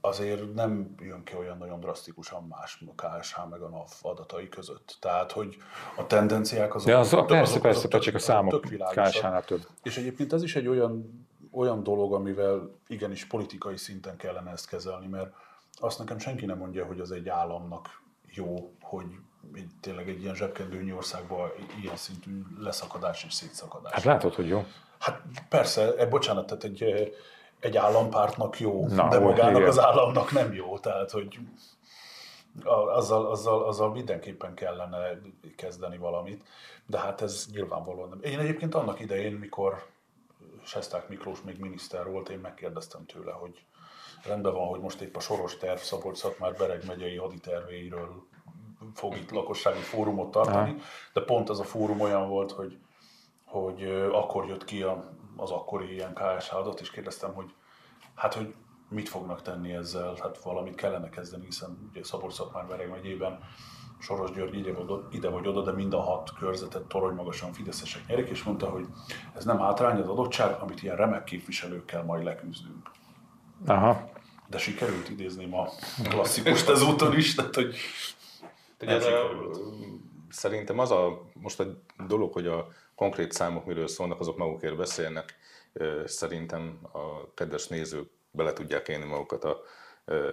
[0.01, 4.97] azért nem jön ki olyan nagyon drasztikusan más a KSH meg a NAV adatai között.
[5.01, 5.57] Tehát, hogy
[5.97, 6.89] a tendenciák azok...
[6.89, 8.61] De az, azok, persze, azok, persze, azok csak a számok
[8.95, 9.67] KSH-nál több.
[9.83, 15.07] És egyébként ez is egy olyan, olyan dolog, amivel igenis politikai szinten kellene ezt kezelni,
[15.07, 15.33] mert
[15.75, 19.07] azt nekem senki nem mondja, hogy az egy államnak jó, hogy
[19.55, 21.51] egy, tényleg egy ilyen zsebkendőnyi országban
[21.83, 23.93] ilyen szintű leszakadás és szétszakadás.
[23.93, 24.65] Hát látod, hogy jó.
[24.99, 26.83] Hát persze, e, bocsánat, tehát egy,
[27.61, 29.69] egy állampártnak jó, Na, de magának igen.
[29.69, 30.79] az államnak nem jó.
[30.79, 31.39] Tehát, hogy
[32.95, 35.21] azzal, azzal, azzal mindenképpen kellene
[35.57, 36.49] kezdeni valamit,
[36.87, 38.23] de hát ez nyilvánvalóan nem.
[38.23, 39.87] Én egyébként annak idején, mikor
[40.65, 43.65] Sesták Miklós még miniszter volt, én megkérdeztem tőle, hogy
[44.25, 48.27] rendben van, hogy most épp a soros terv Szabolcs-Szatmár Bereg megyei haditervéiről
[48.95, 50.77] fog itt lakossági fórumot tartani,
[51.13, 52.79] de pont az a fórum olyan volt, hogy,
[53.45, 55.05] hogy akkor jött ki a,
[55.37, 57.55] az akkori ilyen KSH adat, és kérdeztem, hogy
[58.15, 58.55] hát, hogy
[58.89, 63.39] mit fognak tenni ezzel, hát valamit kellene kezdeni, hiszen ugye Szabolcs-Szatmár Bereg megyében
[63.99, 67.53] Soros György ide vagy, oda, ide vagy oda, de mind a hat körzetet torony magasan
[67.53, 68.87] fideszesek nyerik, és mondta, hogy
[69.37, 72.91] ez nem hátrány, az adottság, amit ilyen remek képviselőkkel majd leküzdünk.
[73.67, 74.09] Aha.
[74.47, 75.69] De sikerült idézném a
[76.09, 77.75] klasszikust ezúton is, tehát hogy
[78.81, 79.51] Ugye ez a,
[80.31, 81.67] szerintem az a most a
[82.07, 85.35] dolog, hogy a konkrét számok miről szólnak, azok magukért beszélnek.
[86.05, 89.61] Szerintem a kedves nézők bele tudják élni magukat a,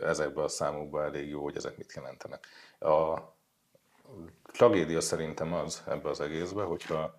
[0.01, 2.47] ezekbe a számokba elég jó, hogy ezek mit jelentenek.
[2.79, 3.19] A
[4.51, 7.17] tragédia szerintem az ebbe az egészbe, hogyha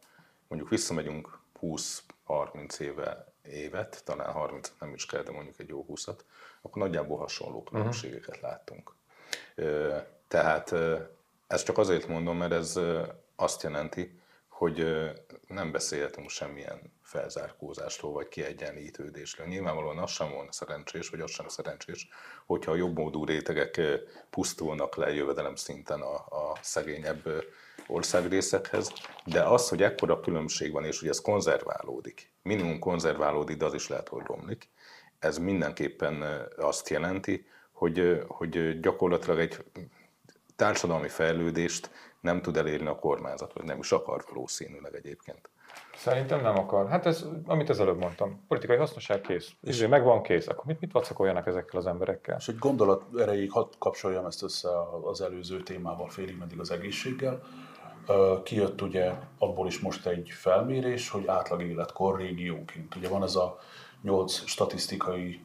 [0.49, 6.19] mondjuk visszamegyünk 20-30 éve, évet, talán 30 nem is kell, de mondjuk egy jó 20-at,
[6.63, 8.95] akkor nagyjából hasonló különbségeket láttunk.
[9.55, 9.97] Ö,
[10.29, 10.75] Tehát
[11.49, 12.81] ezt csak azért mondom, mert ez
[13.37, 14.87] azt jelenti, hogy
[15.47, 19.47] nem beszélhetünk semmilyen felzárkózástól vagy kiegyenlítődésről.
[19.47, 22.09] Nyilvánvalóan az sem volna szerencsés, vagy az sem szerencsés,
[22.47, 23.81] hogyha a jobbmódú rétegek
[24.31, 27.45] pusztulnak le jövedelem szinten a, a szegényebb
[27.87, 28.93] országrészekhez,
[29.25, 33.89] de az, hogy ekkora különbség van, és hogy ez konzerválódik, minimum konzerválódik, de az is
[33.89, 34.69] lehet, hogy romlik,
[35.19, 39.65] ez mindenképpen azt jelenti, hogy, hogy gyakorlatilag egy
[40.59, 41.91] társadalmi fejlődést
[42.21, 45.51] nem tud elérni a kormányzat, vagy nem is akar valószínűleg egyébként.
[45.97, 46.89] Szerintem nem akar.
[46.89, 49.53] Hát ez, amit az előbb mondtam, politikai hasznosság kész.
[49.63, 50.49] És megvan kész.
[50.49, 52.37] Akkor mit, mit vacakoljanak ezekkel az emberekkel?
[52.39, 54.69] És egy gondolat erejéig hadd kapcsoljam ezt össze
[55.03, 57.43] az előző témával, félig meddig az egészséggel.
[58.43, 62.95] Kijött ugye abból is most egy felmérés, hogy átlag életkor régiónként.
[62.95, 63.59] Ugye van ez a
[64.03, 65.41] nyolc statisztikai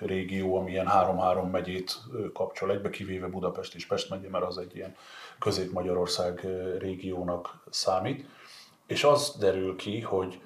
[0.00, 1.98] régió, ami ilyen három-három megyét
[2.32, 4.94] kapcsol egybe, kivéve Budapest és Pest megye, mert az egy ilyen
[5.38, 6.46] közép-Magyarország
[6.78, 8.26] régiónak számít.
[8.86, 10.40] És az derül ki, hogy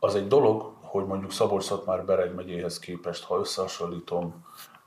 [0.00, 4.44] az egy dolog, hogy mondjuk Szabolcs-Szatmár Bereg megyéhez képest, ha összehasonlítom,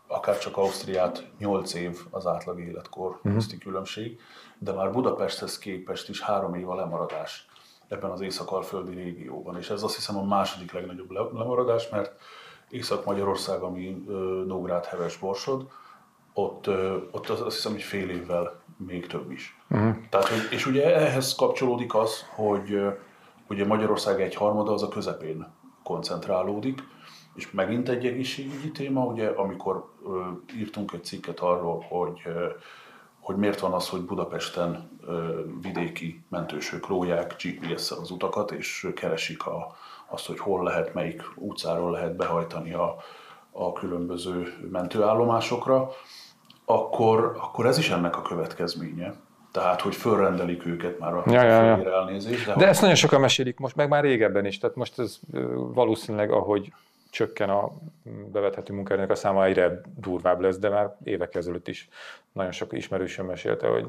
[0.07, 4.19] akár csak Ausztriát, 8 év az átlag életkor közti különbség,
[4.57, 7.47] de már Budapesthez képest is három év a lemaradás
[7.87, 9.57] ebben az észak-alföldi régióban.
[9.57, 12.15] És ez azt hiszem a második legnagyobb le- lemaradás, mert
[12.69, 14.05] Észak-Magyarország, ami
[14.47, 15.67] Nógrád, Heves, Borsod,
[16.33, 16.67] ott,
[17.11, 19.57] ott az, azt hiszem, hogy fél évvel még több is.
[19.69, 19.95] Uh-huh.
[20.09, 22.81] Tehát, és ugye ehhez kapcsolódik az, hogy
[23.49, 25.47] ugye Magyarország egy harmada az a közepén
[25.83, 26.83] koncentrálódik,
[27.35, 30.21] és megint egy egészségügyi téma, ugye, amikor ö,
[30.55, 32.47] írtunk egy cikket arról, hogy ö,
[33.19, 39.45] hogy miért van az, hogy Budapesten ö, vidéki mentősök róják GPS-szel az utakat, és keresik
[39.45, 39.75] a,
[40.09, 42.95] azt, hogy hol lehet, melyik utcáról lehet behajtani a,
[43.51, 45.91] a különböző mentőállomásokra,
[46.65, 49.13] akkor, akkor ez is ennek a következménye.
[49.51, 51.93] Tehát, hogy fölrendelik őket már a Ja, ja, ja.
[51.93, 52.45] elnézést.
[52.45, 54.57] De, De ezt nagyon sokan mesélik most, meg már régebben is.
[54.57, 55.19] Tehát most ez
[55.73, 56.73] valószínűleg, ahogy
[57.09, 57.71] csökken a
[58.31, 61.89] bevethető munkaerőnek a száma, egyre durvább lesz, de már évek ezelőtt is
[62.31, 63.87] nagyon sok ismerősöm mesélte, hogy,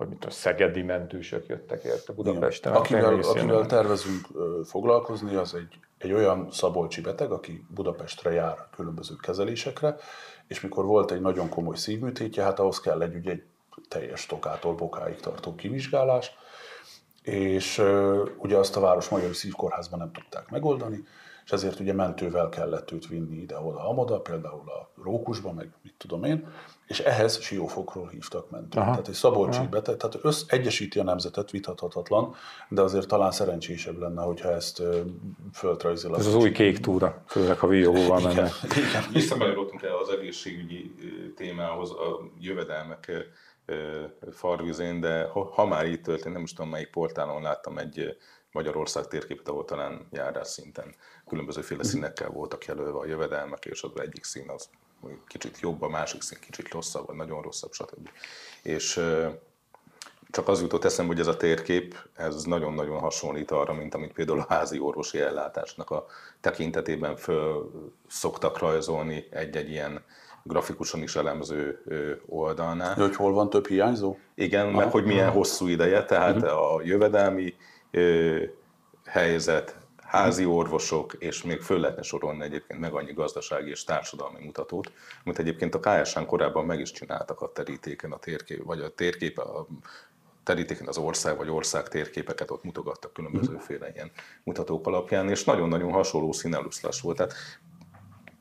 [0.00, 2.72] hogy mit a szegedi mentősök jöttek érte Budapesten.
[2.72, 4.26] Akivel, akivel tervezünk
[4.64, 9.96] foglalkozni, az egy, egy olyan szabolcsi beteg, aki Budapestre jár különböző kezelésekre,
[10.46, 13.42] és mikor volt egy nagyon komoly szívműtétje, hát ahhoz kell egy, ugye, egy
[13.88, 16.36] teljes tokától bokáig tartó kivizsgálás,
[17.22, 17.82] és
[18.36, 21.04] ugye azt a Városmajori Szívkórházban nem tudták megoldani,
[21.44, 26.24] és ezért ugye mentővel kellett őt vinni ide-oda, amoda, például a Rókusba, meg mit tudom
[26.24, 26.48] én,
[26.90, 28.74] és ehhez Siófokról hívtak mentőt.
[28.74, 28.90] Aha.
[28.90, 32.34] Tehát egy szabolcsi beteg, tehát össz, egyesíti a nemzetet, vitathatatlan,
[32.68, 35.00] de azért talán szerencsésebb lenne, hogyha ezt ö,
[35.52, 36.18] földrajzilag...
[36.18, 38.52] Ez az új kék túra, főleg ha víjóval mennek.
[39.12, 40.94] Visszakanyarodtunk el az egészségügyi
[41.36, 43.12] témához, a jövedelmek
[44.30, 48.16] farvizén, de ha, már így történt, nem is tudom melyik portálon láttam egy
[48.52, 50.94] Magyarország térképet, ahol talán járás szinten
[51.26, 54.68] különbözőféle színekkel voltak jelölve a jövedelmek, és az egyik szín az
[55.26, 58.08] kicsit jobb, a másik szín kicsit rosszabb, vagy nagyon rosszabb, stb.
[58.62, 59.00] És
[60.30, 64.40] csak az jutott eszembe, hogy ez a térkép, ez nagyon-nagyon hasonlít arra, mint amit például
[64.40, 66.06] a házi orvosi ellátásnak a
[66.40, 67.70] tekintetében föl
[68.08, 70.04] szoktak rajzolni egy-egy ilyen
[70.42, 71.84] grafikusan is elemző
[72.26, 72.94] oldalnál.
[72.94, 74.16] De hogy hol van több hiányzó?
[74.34, 74.76] Igen, Aha.
[74.76, 76.74] meg hogy milyen hosszú ideje, tehát uh-huh.
[76.74, 77.54] a jövedelmi
[79.04, 79.76] helyzet,
[80.10, 84.92] házi orvosok, és még föl lehetne sorolni egyébként meg annyi gazdasági és társadalmi mutatót,
[85.24, 89.38] amit egyébként a KSN korábban meg is csináltak a terítéken, a térkép, vagy a térkép,
[89.38, 89.66] a
[90.42, 93.94] terítéken az ország vagy ország térképeket ott mutogattak különbözőféle mhm.
[93.94, 94.10] ilyen
[94.44, 97.16] mutatók alapján, és nagyon-nagyon hasonló színeluszlás volt.
[97.16, 97.34] Tehát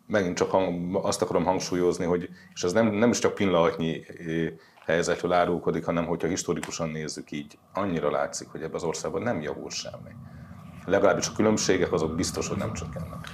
[0.07, 0.53] megint csak
[0.91, 4.05] azt akarom hangsúlyozni, hogy, és ez nem, nem is csak pillanatnyi
[4.85, 9.69] helyzetről árulkodik, hanem hogyha historikusan nézzük így, annyira látszik, hogy ebben az országban nem javul
[9.69, 10.11] semmi.
[10.89, 13.27] Legalábbis a különbségek azok biztos, hogy nem csökkennek.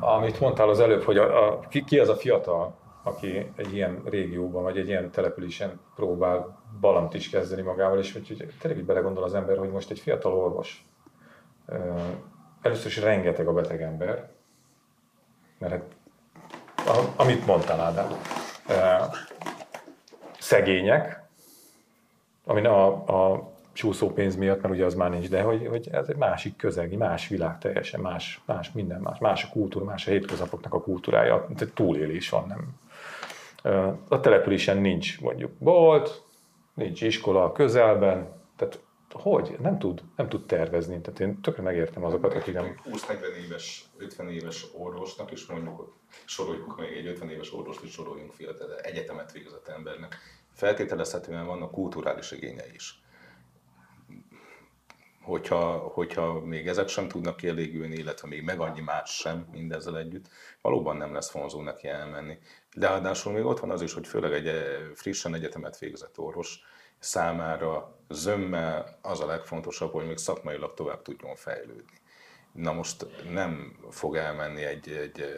[0.00, 4.02] Amit mondtál az előbb, hogy a, a, ki, ki az a fiatal, aki egy ilyen
[4.04, 9.24] régióban, vagy egy ilyen településen próbál balant is kezdeni magával, és hogy, tényleg így belegondol
[9.24, 10.86] az ember, hogy most egy fiatal orvos,
[12.62, 14.30] először is rengeteg a beteg ember,
[15.58, 18.08] mert hát, amit mondtál Ádám,
[20.38, 21.22] szegények,
[22.44, 26.08] ami a, a csúszó pénz miatt, mert ugye az már nincs, de hogy, hogy ez
[26.08, 30.10] egy másik közeg, más világ teljesen, más, más minden más, más a kultúra, más a
[30.10, 32.68] hétköznapoknak a kultúrája, tehát túlélés van, nem.
[34.08, 36.22] A településen nincs mondjuk bolt,
[36.74, 38.80] nincs iskola a közelben, tehát
[39.12, 39.56] hogy?
[39.60, 41.00] Nem tud, nem tud tervezni.
[41.00, 42.80] Tehát én tökre megértem azokat, akik nem...
[42.92, 48.32] 20-40 éves, 50 éves orvosnak is mondjuk, soroljuk még egy 50 éves orvost is soroljunk
[48.32, 50.16] fiatal, egyetemet végzett embernek.
[50.52, 53.02] Feltételezhetően vannak kulturális igényei is.
[55.24, 60.28] Hogyha, hogyha még ezek sem tudnak kielégülni, illetve még meg annyi más sem mindezzel együtt,
[60.60, 62.38] valóban nem lesz vonzó neki elmenni.
[62.76, 66.60] De ráadásul még ott van az is, hogy főleg egy eh, frissen egyetemet végzett orvos
[66.98, 72.00] számára zömmel az a legfontosabb, hogy még szakmailag tovább tudjon fejlődni.
[72.52, 75.28] Na most nem fog elmenni egy, egy eh,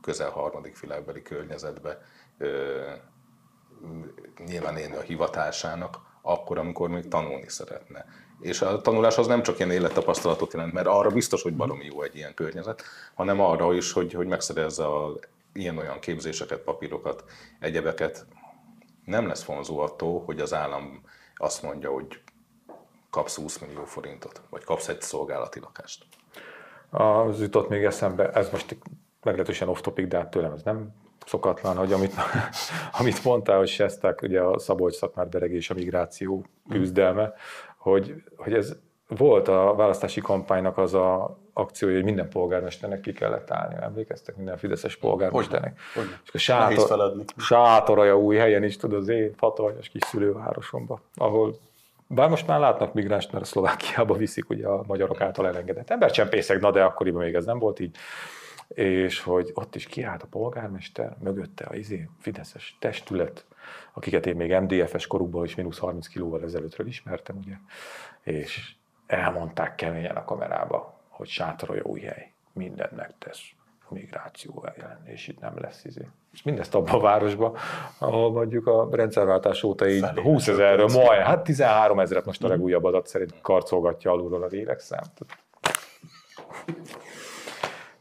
[0.00, 1.98] közel harmadik világbeli környezetbe
[4.46, 8.04] nyilván élni a hivatásának, akkor, amikor még tanulni szeretne.
[8.40, 12.02] És a tanulás az nem csak ilyen élettapasztalatot jelent, mert arra biztos, hogy baromi jó
[12.02, 12.82] egy ilyen környezet,
[13.14, 15.12] hanem arra is, hogy, hogy megszerezze a
[15.52, 17.24] ilyen-olyan képzéseket, papírokat,
[17.60, 18.26] egyebeket.
[19.04, 21.02] Nem lesz vonzó attól, hogy az állam
[21.34, 22.20] azt mondja, hogy
[23.10, 26.04] kapsz 20 millió forintot, vagy kapsz egy szolgálati lakást.
[26.90, 28.76] Az jutott még eszembe, ez most
[29.22, 30.94] meglehetősen off-topic, de hát tőlem ez nem
[31.26, 32.14] szokatlan, hogy amit,
[32.98, 37.32] amit mondtál, hogy Sesták, ugye a Szabolcs Szatmár és a migráció küzdelme,
[37.78, 38.76] hogy, hogy ez
[39.08, 43.74] volt a választási kampánynak az a akciója, hogy minden polgármesternek ki kellett állni.
[43.80, 45.78] Emlékeztek minden fideszes polgármesternek.
[45.94, 46.14] Hogy, hogy.
[46.24, 51.56] És a sátor, sátoraja új helyen is, tudod, az én hatalmas kis szülővárosomba, ahol
[52.06, 56.70] bár most már látnak migráns, mert Szlovákiába viszik ugye a magyarok által elengedett embercsempészek, na
[56.70, 57.96] de akkoriban még ez nem volt így
[58.68, 63.44] és hogy ott is kiállt a polgármester, mögötte a izé, Fideszes testület,
[63.92, 67.54] akiket én még MDF-es korukból is mínusz 30 kilóval ezelőttről ismertem, ugye,
[68.22, 68.74] és
[69.06, 73.40] elmondták keményen a kamerába, hogy sátorolja új hely, mindent megtesz,
[73.88, 76.08] migráció ellen, és itt nem lesz izé.
[76.32, 77.56] És mindezt abban a városban,
[77.98, 82.46] ahol mondjuk a rendszerváltás óta így Felé 20 ezerről, majd, hát 13 ezeret most a
[82.46, 82.56] mhm.
[82.56, 85.02] legújabb adat szerint karcolgatja alulról a lélekszám.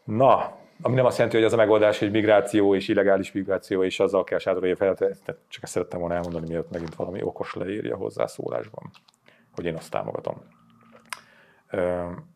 [0.04, 4.00] Na, ami nem azt jelenti, hogy az a megoldás, hogy migráció és illegális migráció, és
[4.00, 4.96] azzal kell sádolni fel,
[5.48, 8.92] csak ezt szerettem volna elmondani, miatt megint valami okos leírja hozzászólásban,
[9.56, 10.42] hogy én azt támogatom.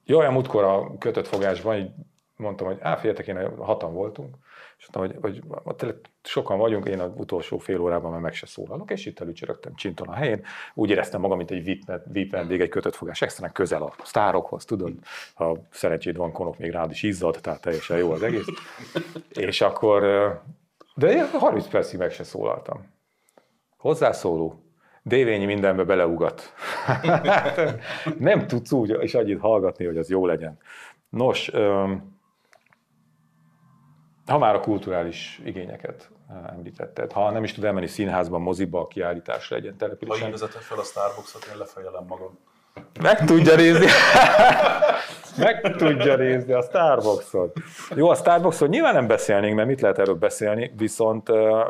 [0.06, 1.92] Jó, olyan múltkor a kötött fogásban így
[2.36, 4.36] mondtam, hogy á, figyeljetek, én hatan voltunk,
[4.82, 5.42] és mondtam, hogy,
[5.82, 9.76] hogy sokan vagyunk, én az utolsó fél órában már meg se szólalok, és itt előcsörögtem
[9.76, 10.44] csinton a helyén.
[10.74, 11.64] Úgy éreztem magam, mint egy
[12.12, 14.94] VIP, vendég, egy kötött fogás, extra közel a sztárokhoz, tudod,
[15.34, 18.46] ha szerencséd van, konok még rád is izzad, tehát teljesen jó az egész.
[19.30, 20.02] és akkor,
[20.96, 22.94] de én 30 percig meg se szólaltam.
[23.78, 24.64] Hozzászóló,
[25.04, 26.54] Dévényi mindenbe beleugat.
[28.18, 30.58] nem tudsz úgy és annyit hallgatni, hogy az jó legyen.
[31.10, 31.52] Nos,
[34.26, 39.56] ha már a kulturális igényeket eh, említetted, ha nem is tud elmenni színházban, moziba, kiállításra
[39.56, 40.26] legyen településen.
[40.26, 42.40] Ha vezeted fel a Starbucksot, én lefejelem magam.
[43.02, 43.86] Meg tudja nézni.
[45.38, 47.58] Meg tudja nézni a Starbucksot.
[47.96, 51.66] Jó, a Starbucksot nyilván nem beszélnénk, mert mit lehet erről beszélni, viszont eh,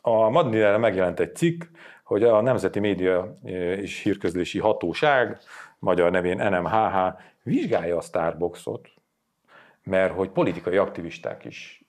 [0.00, 1.62] a Madnire megjelent egy cikk,
[2.04, 5.38] hogy a Nemzeti Média eh, és Hírközlési Hatóság,
[5.78, 6.96] magyar nevén NMHH,
[7.42, 8.88] vizsgálja a Starbucksot,
[9.82, 11.81] mert hogy politikai aktivisták is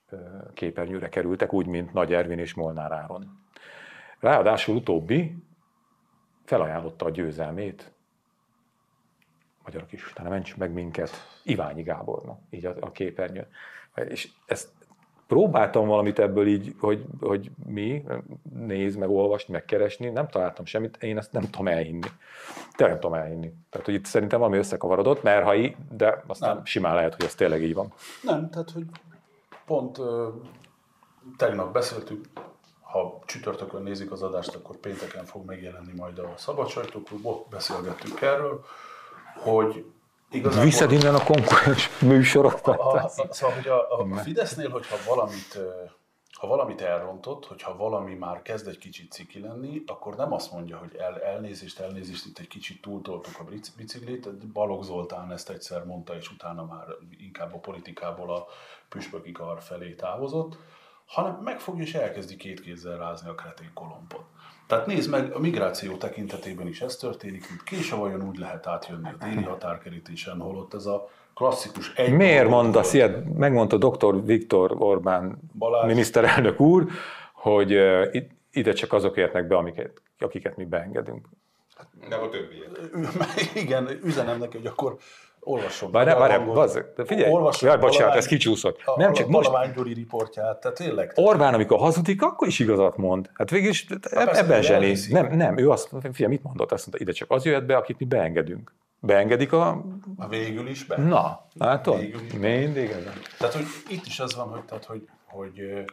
[0.54, 3.42] képernyőre kerültek, úgy, mint Nagy Ervin és Molnár Áron.
[4.20, 5.36] Ráadásul utóbbi
[6.44, 7.92] felajánlotta a győzelmét,
[9.64, 11.10] magyarok is, utána ments meg minket,
[11.42, 13.46] Iványi Gábornak, így a, a képernyőn.
[13.94, 14.68] És ezt
[15.26, 18.04] próbáltam valamit ebből így, hogy, hogy mi,
[18.52, 22.08] néz, meg olvasni, meg keresni, nem találtam semmit, én ezt nem tudom elhinni.
[22.76, 23.52] Tényleg nem tudom elhinni.
[23.70, 26.64] Tehát, hogy itt szerintem valami összekavarodott, mert ha így, de aztán nem.
[26.64, 27.92] simán lehet, hogy ez tényleg így van.
[28.22, 28.84] Nem, tehát, hogy
[29.66, 30.28] pont ö,
[31.36, 32.24] tegnap beszéltük,
[32.80, 38.64] ha csütörtökön nézik az adást, akkor pénteken fog megjelenni majd a szabad sajtóklubot, beszélgettünk erről,
[39.36, 39.84] hogy
[40.30, 40.64] igazából...
[40.64, 42.78] Viszed innen a konkurens műsorokat.
[42.78, 45.58] A, a, szóval, hogy a, a Fidesznél, hogyha valamit,
[46.44, 50.76] ha valamit elrontott, hogyha valami már kezd egy kicsit ciki lenni, akkor nem azt mondja,
[50.78, 53.44] hogy el, elnézést, elnézést, itt egy kicsit túltoltuk a
[53.76, 54.46] biciklit.
[54.46, 56.86] Balogh Zoltán ezt egyszer mondta, és utána már
[57.18, 58.46] inkább a politikából a
[58.88, 60.56] püspöki kar felé távozott,
[61.06, 64.24] hanem megfogja és elkezdi két kézzel rázni a kretén kolompot.
[64.66, 69.08] Tehát nézd meg, a migráció tekintetében is ez történik, mint kése vajon úgy lehet átjönni
[69.08, 72.12] a déli határkerítésen, holott ez a klasszikus egy...
[72.12, 73.34] Miért mondasz ilyet?
[73.34, 74.24] Megmondta dr.
[74.24, 75.86] Viktor Orbán Balázs.
[75.86, 76.86] miniszterelnök úr,
[77.32, 77.70] hogy
[78.50, 81.28] ide csak azok értnek be, amiket, akiket mi beengedünk.
[82.08, 82.70] Nem a többiek.
[83.54, 84.96] Igen, üzenem neki, hogy akkor
[85.40, 85.90] olvasom.
[85.90, 88.80] Várjál, várjál, de figyelj, olvasom jaj, bocsánat, ez kicsúszott.
[88.84, 89.50] A, nem csak most.
[89.74, 91.12] Gyuri riportját, tehát tényleg.
[91.14, 93.30] Orbán, amikor hazudik, akkor is igazat mond.
[93.34, 94.96] Hát végül is hát ebben zseni.
[95.10, 96.72] Nem, nem, ő azt, figyelj, mit mondott?
[96.72, 98.72] Azt mondta, ide csak az jöhet be, akit mi beengedünk.
[99.04, 99.84] Beengedik a...
[100.16, 100.96] A végül is be.
[100.96, 102.00] Na, látod?
[102.38, 103.14] Mindig ezen.
[103.38, 105.84] Tehát, hogy itt is az van, hogy, tehát, hogy, hogy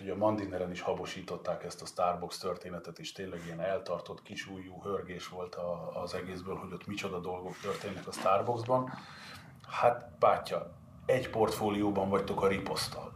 [0.00, 5.28] ugye a Mandineren is habosították ezt a Starbucks történetet, és tényleg ilyen eltartott kisújú hörgés
[5.28, 8.90] volt a, az egészből, hogy ott micsoda dolgok történnek a Starbucksban.
[9.68, 10.74] Hát, bátya,
[11.06, 13.12] egy portfólióban vagytok a riposztal,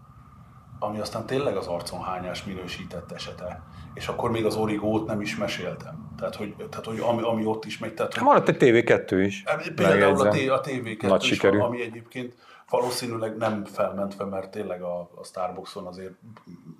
[0.78, 3.62] ami aztán tényleg az arconhányás minősített esete.
[3.98, 6.14] És akkor még az origót nem is meséltem.
[6.16, 7.94] Tehát, hogy, tehát, hogy ami, ami ott is megy.
[7.94, 8.22] Tehát, hogy...
[8.22, 9.44] Maradt egy TV2 is.
[9.74, 11.58] Például a, a TV2 Nagy is, sikerű.
[11.58, 12.34] ami egyébként
[12.70, 16.12] valószínűleg nem felmentve, mert tényleg a, a Starbuckson azért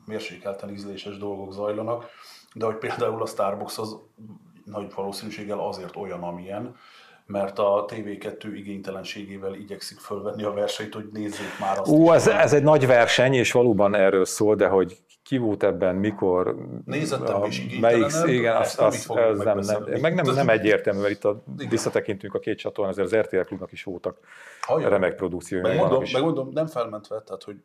[0.07, 2.05] mérsékelten ízléses dolgok zajlanak,
[2.55, 3.97] de hogy például a Starbucks az
[4.64, 6.77] nagy valószínűséggel azért olyan, amilyen,
[7.27, 11.91] mert a TV2 igénytelenségével igyekszik fölvenni a versenyt, hogy nézzék már azt.
[11.91, 14.97] Ú, ez, ez egy nagy verseny, és valóban erről szól, de hogy
[15.29, 16.57] ki volt ebben, mikor...
[16.85, 21.24] Nézettem is melyik, igen, azt, azt, ez nem, nem, meg nem, nem egyértelmű, mert itt
[21.24, 24.18] a, visszatekintünk a két csatornán, azért az RTL klubnak is voltak
[24.61, 24.89] Hajjá.
[24.89, 25.61] remek produkciói.
[25.61, 27.57] Megmondom, megmondom, nem felmentve, tehát hogy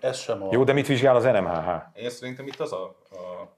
[0.00, 0.48] ez sem a...
[0.50, 1.68] Jó, de mit vizsgál az NMHH?
[1.94, 3.54] Én szerintem itt az a, a, a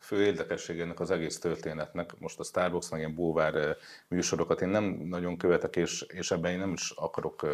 [0.00, 2.14] fő érdekesség ennek az egész történetnek.
[2.18, 3.76] Most a Starbucks meg ilyen búvár
[4.08, 7.46] műsorokat én nem nagyon követek, és, és ebben én nem is akarok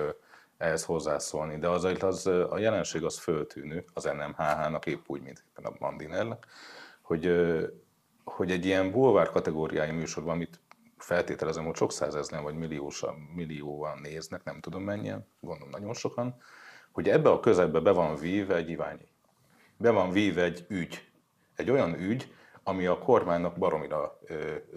[0.58, 5.70] ehhez hozzászólni, de azért az, a jelenség az föltűnő az NMHH-nak, épp úgy, mint a
[5.78, 6.46] Mandinelnek,
[7.00, 7.32] hogy,
[8.24, 10.60] hogy egy ilyen bulvár kategóriái műsorban, amit
[10.98, 16.36] feltételezem, hogy sok százezren vagy milliósan, millióan néznek, nem tudom mennyien, gondolom nagyon sokan,
[16.92, 19.08] hogy ebbe a közegbe be van víve egy iványi.
[19.76, 21.08] Be van víve egy ügy.
[21.56, 24.20] Egy olyan ügy, ami a kormánynak baromira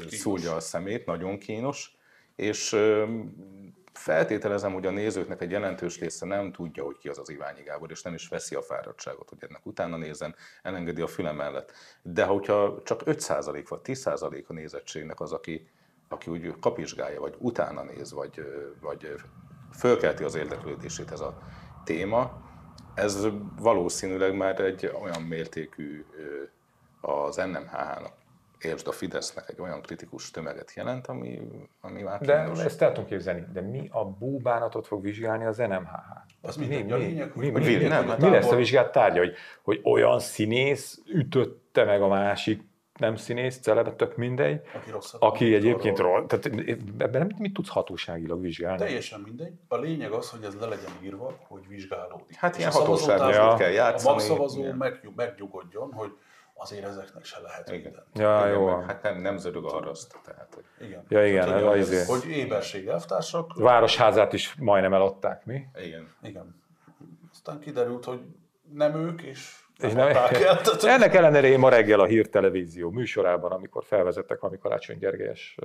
[0.09, 1.97] szúrja a szemét, nagyon kínos,
[2.35, 2.75] és
[3.99, 7.91] feltételezem, hogy a nézőknek egy jelentős része nem tudja, hogy ki az az Iványi Gábor,
[7.91, 11.71] és nem is veszi a fáradtságot, hogy ennek utána nézzen, elengedi a füle mellett.
[12.01, 15.69] De hogyha csak 5% vagy 10% a nézettségnek az, aki,
[16.07, 18.41] aki úgy kapizsgálja, vagy utána néz, vagy,
[18.81, 19.15] vagy
[19.77, 21.37] fölkelti az érdeklődését ez a
[21.83, 22.41] téma,
[22.93, 23.27] ez
[23.57, 26.05] valószínűleg már egy olyan mértékű
[27.01, 28.18] az NMHH-nak
[28.63, 31.39] értsd a Fidesznek egy olyan kritikus tömeget jelent, ami,
[31.81, 32.63] ami már De kínos.
[32.63, 35.99] ezt el tudom képzelni, de mi a búbánatot fog vizsgálni az NMHH?
[36.41, 39.33] Az mi, mi, mi, lényeg, mi, mi, mi, nem, mi lesz a vizsgált tárgya, hogy,
[39.63, 42.67] hogy olyan színész ütötte meg a másik
[42.99, 46.45] nem színész, celebe, tök mindegy, aki, rosszat, aki egyébként rossz, tehát
[46.97, 48.77] ebben nem mit tudsz hatóságilag vizsgálni?
[48.77, 49.53] Teljesen mindegy.
[49.67, 52.35] A lényeg az, hogy ez le legyen írva, hogy vizsgálódik.
[52.35, 54.09] Hát ilyen hatóságot kell játszani.
[54.09, 54.63] A magszavazó
[55.15, 56.11] megnyugodjon, hogy
[56.59, 57.81] azért ezeknek se lehet igen.
[57.81, 58.03] minden.
[58.13, 58.67] Ja, igen, jó.
[58.67, 60.19] Hát nem, nem zörög a haraszt.
[60.25, 60.87] Tehát, hogy...
[60.87, 61.05] Igen.
[61.07, 61.45] Ja, igen.
[61.45, 63.53] Tehát, hogy, az, hogy éberség elvtársak.
[63.53, 65.65] Városházát is majdnem eladták, mi?
[65.83, 66.15] Igen.
[66.21, 66.61] Igen.
[67.31, 68.21] Aztán kiderült, hogy
[68.73, 70.29] nem ők, és és nem, el,
[70.95, 75.57] ennek ellenére én ma reggel a hírtelevízió műsorában, amikor felvezettek valami Karácsony Gergelyes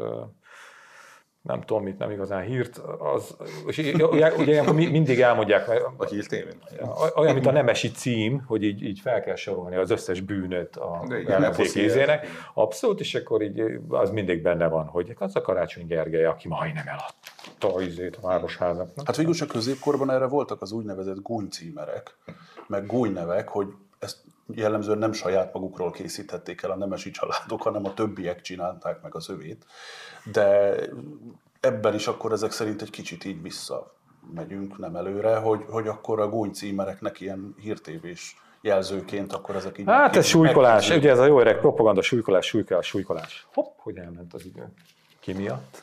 [1.45, 3.37] nem tudom mit, nem igazán hírt, az,
[3.67, 6.55] és ugye, ugye mindig elmondják, a hírtévén.
[7.15, 11.05] Olyan, mint a nemesi cím, hogy így, így fel kell sorolni az összes bűnöt a
[11.27, 12.01] ellenzék
[12.55, 16.87] Abszolút, és akkor így az mindig benne van, hogy az a Karácsony Gergely, aki majdnem
[16.87, 19.07] eladta a, izét, a városházaknak.
[19.07, 22.17] Hát végül a középkorban erre voltak az úgynevezett gúnycímerek,
[22.67, 23.67] meg gúnynevek, hogy
[23.99, 24.17] ezt
[24.47, 29.31] jellemzően nem saját magukról készítették el a nemesi családok, hanem a többiek csinálták meg az
[29.31, 29.67] övét.
[30.33, 30.75] De
[31.61, 33.95] ebben is akkor ezek szerint egy kicsit így vissza
[34.35, 39.87] megyünk, nem előre, hogy, hogy akkor a gúny címereknek ilyen hírtévés jelzőként, akkor ezek így...
[39.87, 41.03] Hát ez súlykolás, megkezdődnek.
[41.03, 43.47] ugye ez a jó öreg propaganda, súlykolás, súlykolás, súlykolás.
[43.53, 44.73] Hopp, hogy elment az idő.
[45.21, 45.83] Ki miatt?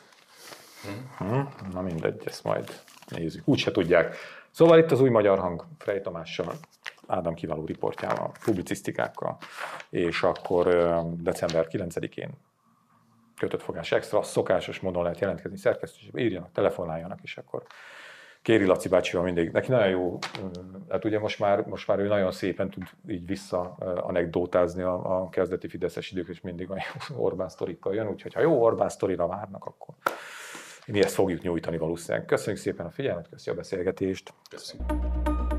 [1.18, 1.40] Hm?
[1.72, 3.42] Na mindegy, ezt majd nézzük.
[3.44, 4.16] Úgy se tudják.
[4.50, 6.54] Szóval itt az új magyar hang Frey Tamással,
[7.12, 9.38] Ádám kiváló riportjával, publicisztikákkal,
[9.90, 10.66] és akkor
[11.16, 12.30] december 9-én
[13.38, 17.62] kötött fogás extra, szokásos módon lehet jelentkezni, szerkesztőségbe, írjanak, telefonáljanak, és akkor
[18.42, 20.18] Kéri Laci bácsival mindig, neki nagyon jó,
[20.88, 25.28] hát ugye most már, most már ő nagyon szépen tud így vissza anekdótázni a, a
[25.28, 26.76] kezdeti Fideszes idők, és mindig jó
[27.24, 29.94] Orbán sztorikkal jön, úgyhogy ha jó Orbán sztorira várnak, akkor
[30.86, 32.26] mi ezt fogjuk nyújtani valószínűleg.
[32.26, 34.32] Köszönjük szépen a figyelmet, köszönjük a beszélgetést.
[34.50, 35.51] Köszönöm.